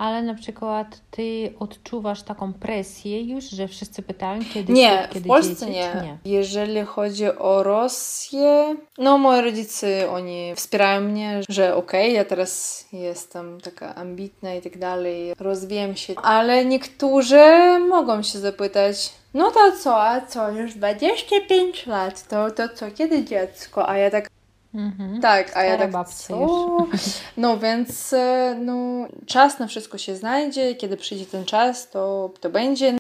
Ale 0.04 0.22
na 0.24 0.34
przykład 0.34 1.02
ty 1.12 1.54
odczuwasz 1.60 2.24
taką 2.24 2.54
presję 2.54 3.22
już, 3.24 3.44
że 3.44 3.68
wszyscy 3.68 4.02
pytają, 4.02 4.42
kiedy 4.54 4.74
Nie, 4.74 4.98
ślub, 4.98 5.10
w 5.10 5.14
kiedy 5.14 5.28
Polsce 5.28 5.66
dzieci, 5.66 5.72
nie. 5.72 6.02
nie? 6.04 6.18
Jeżeli 6.26 6.82
chodzi 6.82 7.26
o 7.26 7.64
Rosję, 7.64 8.76
no 8.98 9.18
moi 9.18 9.42
rodzice, 9.42 10.10
oni 10.10 10.54
wspierają 10.56 11.02
mnie, 11.02 11.42
że 11.50 11.76
okej, 11.76 12.14
ja 12.14 12.26
teraz 12.26 12.86
jestem 12.94 13.62
taka 13.62 13.96
ambitna 13.96 14.54
i 14.54 14.62
tak 14.62 14.78
dalej, 14.78 15.34
rozwijam 15.40 15.96
się, 15.96 16.14
ale 16.16 16.66
niektórzy 16.66 17.44
mogą 17.90 18.24
się 18.24 18.40
zapytać, 18.40 19.14
no 19.34 19.52
to 19.52 19.60
co, 19.80 20.04
a 20.04 20.22
co, 20.22 20.52
już 20.52 20.74
25 20.74 21.86
lat, 21.86 22.28
to, 22.28 22.52
to 22.52 22.70
co, 22.70 22.92
kiedy 22.92 23.24
dziecko? 23.26 23.90
A 23.90 23.98
ja 23.98 24.12
tak, 24.12 24.30
Mhm. 24.74 25.22
tak, 25.22 25.58
a 25.58 25.64
ja 25.64 25.78
tak, 25.78 26.10
co? 26.10 26.78
No 27.38 27.58
więc, 27.60 28.14
e, 28.14 28.58
no, 28.62 29.08
czas 29.26 29.60
na 29.60 29.68
wszystko 29.68 29.98
się 29.98 30.16
znajdzie, 30.16 30.76
kiedy 30.76 30.98
przyjdzie 30.98 31.26
ten 31.26 31.46
czas, 31.46 31.90
to, 31.90 32.34
to 32.40 32.50
będzie. 32.50 32.98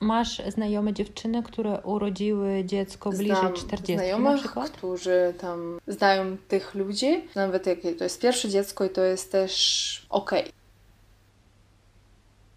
Masz 0.00 0.42
znajome 0.48 0.92
dziewczyny, 0.92 1.42
które 1.42 1.80
urodziły 1.80 2.64
dziecko 2.64 3.10
bliżej 3.10 3.36
Znam 3.36 3.52
40 3.52 3.92
na 3.92 3.98
znajomych, 3.98 4.40
przykład? 4.40 4.70
którzy 4.70 5.34
tam 5.40 5.78
znają 5.86 6.36
tych 6.48 6.74
ludzi, 6.74 7.28
nawet 7.34 7.66
jakie 7.66 7.92
to 7.92 8.04
jest 8.04 8.20
pierwsze 8.20 8.48
dziecko 8.48 8.84
i 8.84 8.90
to 8.90 9.02
jest 9.02 9.32
też 9.32 10.06
okej. 10.10 10.52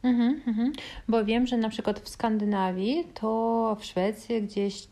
Mhm, 0.04 0.42
mhm. 0.48 0.74
Bo 1.08 1.26
wiem, 1.26 1.48
że 1.48 1.58
na 1.58 1.70
przykład 1.70 2.00
w 2.00 2.10
Skandynawii 2.10 3.08
to 3.14 3.78
w 3.80 3.86
Szwecji 3.86 4.42
gdzieś 4.42 4.88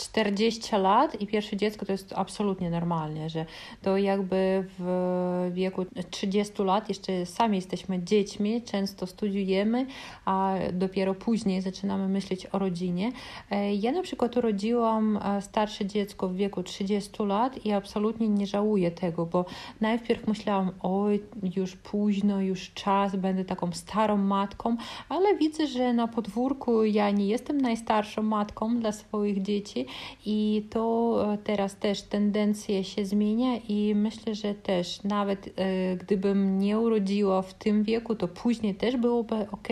40 0.00 0.76
lat 0.76 1.20
i 1.20 1.26
pierwsze 1.26 1.56
dziecko 1.56 1.86
to 1.86 1.92
jest 1.92 2.12
absolutnie 2.16 2.70
normalnie, 2.70 3.30
że 3.30 3.46
to 3.82 3.96
jakby 3.96 4.64
w 4.78 5.50
wieku 5.52 5.84
30 6.10 6.62
lat 6.62 6.88
jeszcze 6.88 7.26
sami 7.26 7.56
jesteśmy 7.56 8.02
dziećmi, 8.02 8.62
często 8.62 9.06
studiujemy, 9.06 9.86
a 10.24 10.54
dopiero 10.72 11.14
później 11.14 11.60
zaczynamy 11.62 12.08
myśleć 12.08 12.46
o 12.52 12.58
rodzinie. 12.58 13.12
E, 13.50 13.74
Ja 13.74 13.92
na 13.92 14.02
przykład 14.02 14.36
urodziłam 14.36 15.16
e, 15.16 15.42
starsze 15.42 15.86
dziecko 15.86 16.28
w 16.28 16.34
wieku 16.34 16.62
30 16.62 17.22
lat 17.22 17.66
i 17.66 17.72
absolutnie 17.72 18.28
nie 18.28 18.46
żałuję 18.46 18.90
tego, 18.90 19.26
bo 19.26 19.44
najpierw 19.80 20.26
myślałam, 20.26 20.70
oj, 20.82 21.22
już 21.56 21.76
późno, 21.76 22.40
już 22.40 22.72
czas, 22.74 23.16
będę 23.16 23.44
taką 23.44 23.72
starą 23.72 24.16
matką, 24.16 24.76
ale 25.08 25.36
widzę, 25.36 25.66
że 25.66 25.92
na 25.92 26.08
podwórku 26.08 26.84
ja 26.84 27.10
nie 27.10 27.26
jestem 27.26 27.60
najstarszą 27.60 28.22
matką 28.22 28.78
dla 28.80 28.92
swoich 28.92 29.42
dzieci 29.42 29.86
i 30.26 30.66
to 30.70 31.16
e, 31.32 31.38
teraz 31.38 31.76
też 31.76 32.02
tendencja 32.02 32.84
się 32.84 33.04
zmienia 33.04 33.56
i 33.68 33.94
myślę, 33.94 34.34
że 34.34 34.54
też 34.54 35.02
nawet 35.04 35.46
e, 35.56 35.96
gdybym 35.96 36.58
nie 36.58 36.78
urodziła 36.78 37.42
w 37.42 37.54
tym 37.54 37.84
wieku, 37.84 38.14
to 38.14 38.28
później 38.28 38.74
też 38.74 38.96
byłoby 38.96 39.34
ok 39.52 39.68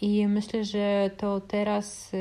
i 0.00 0.28
myślę, 0.28 0.64
że 0.64 1.10
to 1.16 1.40
teraz 1.40 2.12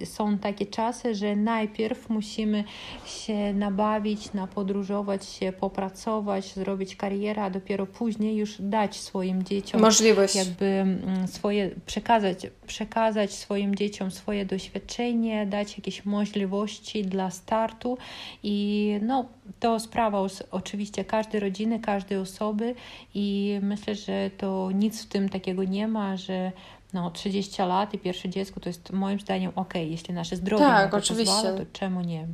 e, 0.00 0.06
są 0.06 0.38
takie 0.38 0.66
czasy, 0.66 1.14
że 1.14 1.36
najpierw 1.36 2.10
musimy 2.10 2.64
się 3.06 3.54
nabawić, 3.54 4.32
napodróżować 4.32 5.26
się, 5.26 5.52
popracować, 5.52 6.54
zrobić 6.54 6.96
karierę, 6.96 7.42
a 7.42 7.50
dopiero 7.50 7.86
później 7.86 8.36
już 8.36 8.56
dać 8.60 8.96
swoim 8.96 9.42
dzieciom 9.42 9.80
Możliwość. 9.80 10.34
jakby 10.34 10.64
mm, 10.64 11.28
swoje 11.28 11.70
przekazać, 11.86 12.46
przekazać 12.66 13.32
swoim 13.32 13.74
dzieciom 13.74 14.10
swoje 14.10 14.44
doświadczenie, 14.44 15.46
dać 15.46 15.78
jakieś 15.78 16.04
możliwości 16.04 16.81
dla 17.04 17.30
startu 17.30 17.98
i 18.42 18.98
no 19.02 19.24
to 19.60 19.80
sprawa 19.80 20.26
oczywiście 20.50 21.04
każdej 21.04 21.40
rodziny, 21.40 21.80
każdej 21.80 22.18
osoby 22.18 22.74
i 23.14 23.58
myślę, 23.62 23.94
że 23.94 24.30
to 24.38 24.70
nic 24.74 25.02
w 25.02 25.06
tym 25.08 25.28
takiego 25.28 25.64
nie 25.64 25.88
ma, 25.88 26.16
że 26.16 26.52
no 26.92 27.10
30 27.10 27.62
lat 27.62 27.94
i 27.94 27.98
pierwsze 27.98 28.28
dziecko 28.28 28.60
to 28.60 28.68
jest 28.68 28.92
moim 28.92 29.20
zdaniem 29.20 29.52
ok, 29.54 29.74
jeśli 29.74 30.14
nasze 30.14 30.36
zdrowie 30.36 30.64
Tak, 30.64 30.90
pozwala, 30.90 31.58
to 31.58 31.64
czemu 31.72 32.00
nie? 32.00 32.26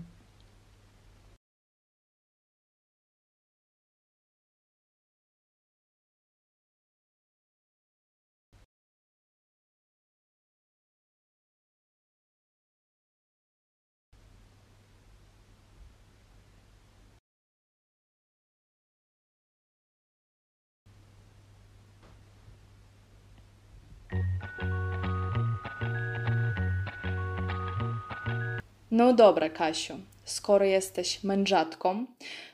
No 28.98 29.12
dobra, 29.12 29.48
Kasiu, 29.50 29.94
skoro 30.24 30.64
jesteś 30.64 31.24
mężatką, 31.24 32.06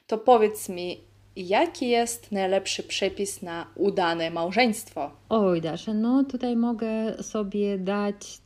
to 0.06 0.18
powiedz 0.18 0.68
mi, 0.68 1.00
jaki 1.36 1.88
jest 1.88 2.32
najlepszy 2.32 2.82
przepis 2.82 3.42
na 3.42 3.66
udane 3.74 4.30
małżeństwo? 4.30 5.10
Oj, 5.28 5.60
Dasza, 5.60 5.94
no 5.94 6.24
tutaj 6.24 6.56
mogę 6.56 7.22
sobie 7.22 7.78
dać 7.78 8.38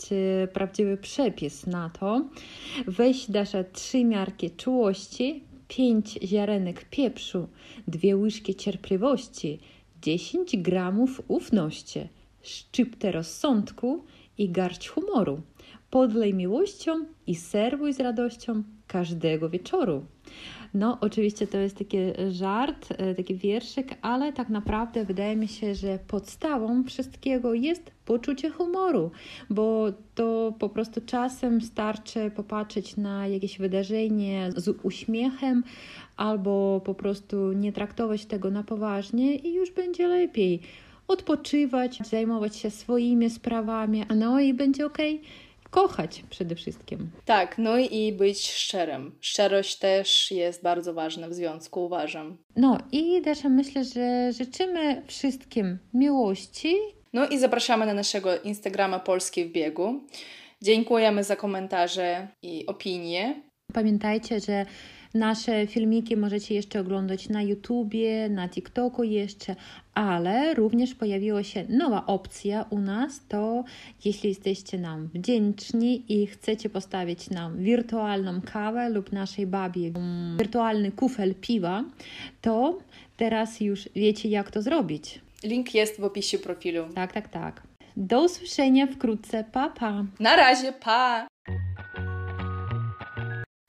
prawdziwy 0.52 0.96
przepis 0.96 1.66
na 1.66 1.90
to. 2.00 2.24
Weź, 2.87 3.30
Dasza, 3.30 3.64
trzy 3.64 4.04
miarki 4.04 4.50
czułości, 4.50 5.44
pięć 5.68 6.18
ziarenek 6.22 6.84
pieprzu, 6.84 7.48
dwie 7.88 8.16
łyżki 8.16 8.54
cierpliwości, 8.54 9.58
10 10.02 10.56
gramów 10.56 11.22
ufności, 11.28 12.08
szczyptę 12.42 13.12
rozsądku 13.12 14.04
i 14.38 14.48
garść 14.50 14.88
humoru. 14.88 15.40
Podlej 15.90 16.35
miłością 16.35 17.05
i 17.27 17.35
serwuj 17.35 17.92
z 17.92 18.01
radością 18.01 18.62
każdego 18.87 19.51
wieczoru. 19.51 20.05
No, 20.74 20.98
oczywiście 21.01 21.46
to 21.46 21.59
jest 21.59 21.79
taki 21.79 21.96
żart, 22.31 22.88
e, 22.90 23.14
taki 23.14 23.35
wierszyk, 23.35 23.94
ale 24.03 24.33
tak 24.33 24.48
naprawdę 24.48 25.05
wydaje 25.05 25.37
mi 25.37 25.48
się, 25.48 25.74
że 25.74 25.98
podstawą 26.07 26.85
wszystkiego 26.85 27.55
jest 27.55 27.90
poczucie 28.05 28.51
humoru, 28.51 29.11
bo 29.51 29.87
to 30.14 30.55
po 30.59 30.68
prostu 30.68 31.01
czasem 31.07 31.61
starczy 31.61 32.31
popatrzeć 32.31 32.96
na 32.96 33.27
jakieś 33.27 33.59
wydarzenie 33.59 34.51
z 34.57 34.68
uśmiechem 34.83 35.64
albo 36.16 36.81
po 36.85 36.94
prostu 36.94 37.53
nie 37.53 37.72
traktować 37.72 38.27
tego 38.27 38.51
na 38.51 38.62
poważnie 38.62 39.37
i 39.37 39.55
już 39.55 39.70
będzie 39.70 40.09
lepiej. 40.09 40.61
Odpoczywać, 41.09 41.98
zajmować 42.05 42.57
się 42.57 42.70
swoimi 42.70 43.31
sprawami, 43.31 44.05
no 44.16 44.40
i 44.40 44.55
będzie 44.55 44.87
ok. 44.87 44.98
Kochać 45.70 46.22
przede 46.31 46.54
wszystkim. 46.54 47.11
Tak, 47.24 47.59
no 47.59 47.78
i 47.78 48.12
być 48.12 48.50
szczerym. 48.50 49.18
Szczerość 49.20 49.76
też 49.76 50.31
jest 50.31 50.62
bardzo 50.62 50.94
ważna 50.94 51.28
w 51.28 51.35
związku, 51.35 51.85
uważam. 51.85 52.37
No 52.57 52.78
i 52.92 53.22
też 53.22 53.44
myślę, 53.44 53.85
że 53.85 54.33
życzymy 54.33 55.02
wszystkim 55.07 55.78
miłości. 55.94 56.76
No 57.12 57.28
i 57.28 57.38
zapraszamy 57.38 57.87
na 57.87 57.94
naszego 57.94 58.40
Instagrama 58.40 58.98
Polski 58.98 59.44
w 59.44 59.52
biegu. 59.52 60.00
Dziękujemy 60.62 61.24
za 61.24 61.37
komentarze 61.37 62.28
i 62.42 62.66
opinie. 62.66 63.42
Pamiętajcie, 63.72 64.40
że 64.40 64.66
nasze 65.18 65.66
filmiki 65.66 66.16
możecie 66.16 66.54
jeszcze 66.54 66.81
oglądać 66.81 67.28
na 67.28 67.42
YouTubie, 67.42 68.28
na 68.28 68.48
TikToku 68.48 69.04
jeszcze, 69.04 69.57
ale 69.94 70.54
również 70.54 70.94
pojawiła 70.94 71.42
się 71.42 71.64
nowa 71.68 72.07
opcja 72.07 72.64
u 72.70 72.78
nas, 72.78 73.20
to 73.28 73.64
jeśli 74.04 74.28
jesteście 74.28 74.78
nam 74.78 75.09
wdzięczni 75.14 76.04
i 76.09 76.26
chcecie 76.26 76.70
postawić 76.70 77.31
nam 77.31 77.59
wirtualną 77.59 78.40
kawę 78.52 78.90
lub 78.90 79.12
naszej 79.12 79.46
babie 79.46 79.88
mm, 79.88 80.37
wirtualny 80.38 80.92
kufel 80.92 81.35
piwa, 81.35 81.85
to 82.40 82.78
teraz 83.16 83.61
już 83.61 83.88
wiecie 83.96 84.28
jak 84.28 84.50
to 84.50 84.62
zrobić. 84.62 85.20
Link 85.44 85.74
jest 85.74 86.00
w 86.00 86.04
opisie 86.04 86.38
profilu. 86.38 86.85
Tak, 86.94 87.12
tak, 87.12 87.28
tak. 87.28 87.62
Do 87.96 88.24
usłyszenia 88.24 88.87
wkrótce. 88.87 89.44
Pa, 89.52 89.68
pa. 89.68 90.04
Na 90.20 90.37
razie, 90.37 90.72
pa! 90.72 91.26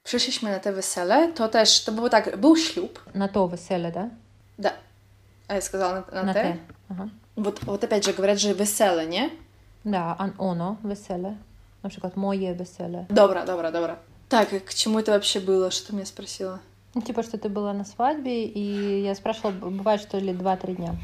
Przyszliśmy 0.10 0.52
na 0.52 0.60
te 0.60 0.74
wesele, 0.74 1.32
to 1.34 1.48
też, 1.48 1.84
to 1.84 1.92
było 1.92 2.10
tak, 2.10 2.38
był 2.38 2.56
ślub. 2.56 3.04
На 3.14 3.28
то 3.28 3.48
веселе, 3.48 3.92
да? 3.92 4.10
Да. 4.58 4.74
А 5.48 5.56
я 5.56 5.62
сказала 5.62 6.04
на, 6.12 6.22
на, 6.22 6.24
На 6.24 6.34
те. 6.34 6.58
Ага. 6.90 7.10
Вот, 7.36 7.64
вот 7.64 7.84
опять 7.84 8.06
же 8.06 8.14
говорят 8.14 8.40
же 8.40 8.54
веселе, 8.54 9.06
nie? 9.06 9.30
Да, 9.84 10.16
а 10.18 10.30
оно 10.38 10.78
веселе. 10.84 11.38
Например, 11.84 12.12
моє 12.16 12.54
веселе. 12.54 13.06
Dobra, 13.10 13.46
dobra, 13.46 13.72
dobra. 13.72 13.96
Так, 14.28 14.50
к 14.66 14.74
чему 14.74 15.00
это 15.00 15.12
вообще 15.12 15.40
было? 15.40 15.70
Что 15.70 15.88
ты 15.88 15.96
меня 15.96 16.06
спросила? 16.06 16.60
Ну, 16.96 17.02
типа, 17.02 17.22
что 17.22 17.38
ты 17.38 17.48
была 17.48 17.74
на 17.74 17.86
свадьбе, 17.86 18.46
и 18.46 19.04
я 19.04 19.14
спрашивала, 19.16 19.52
бывает, 19.52 20.02
что 20.02 20.18
ли, 20.18 20.34
2-3 20.34 20.76
дня. 20.76 20.96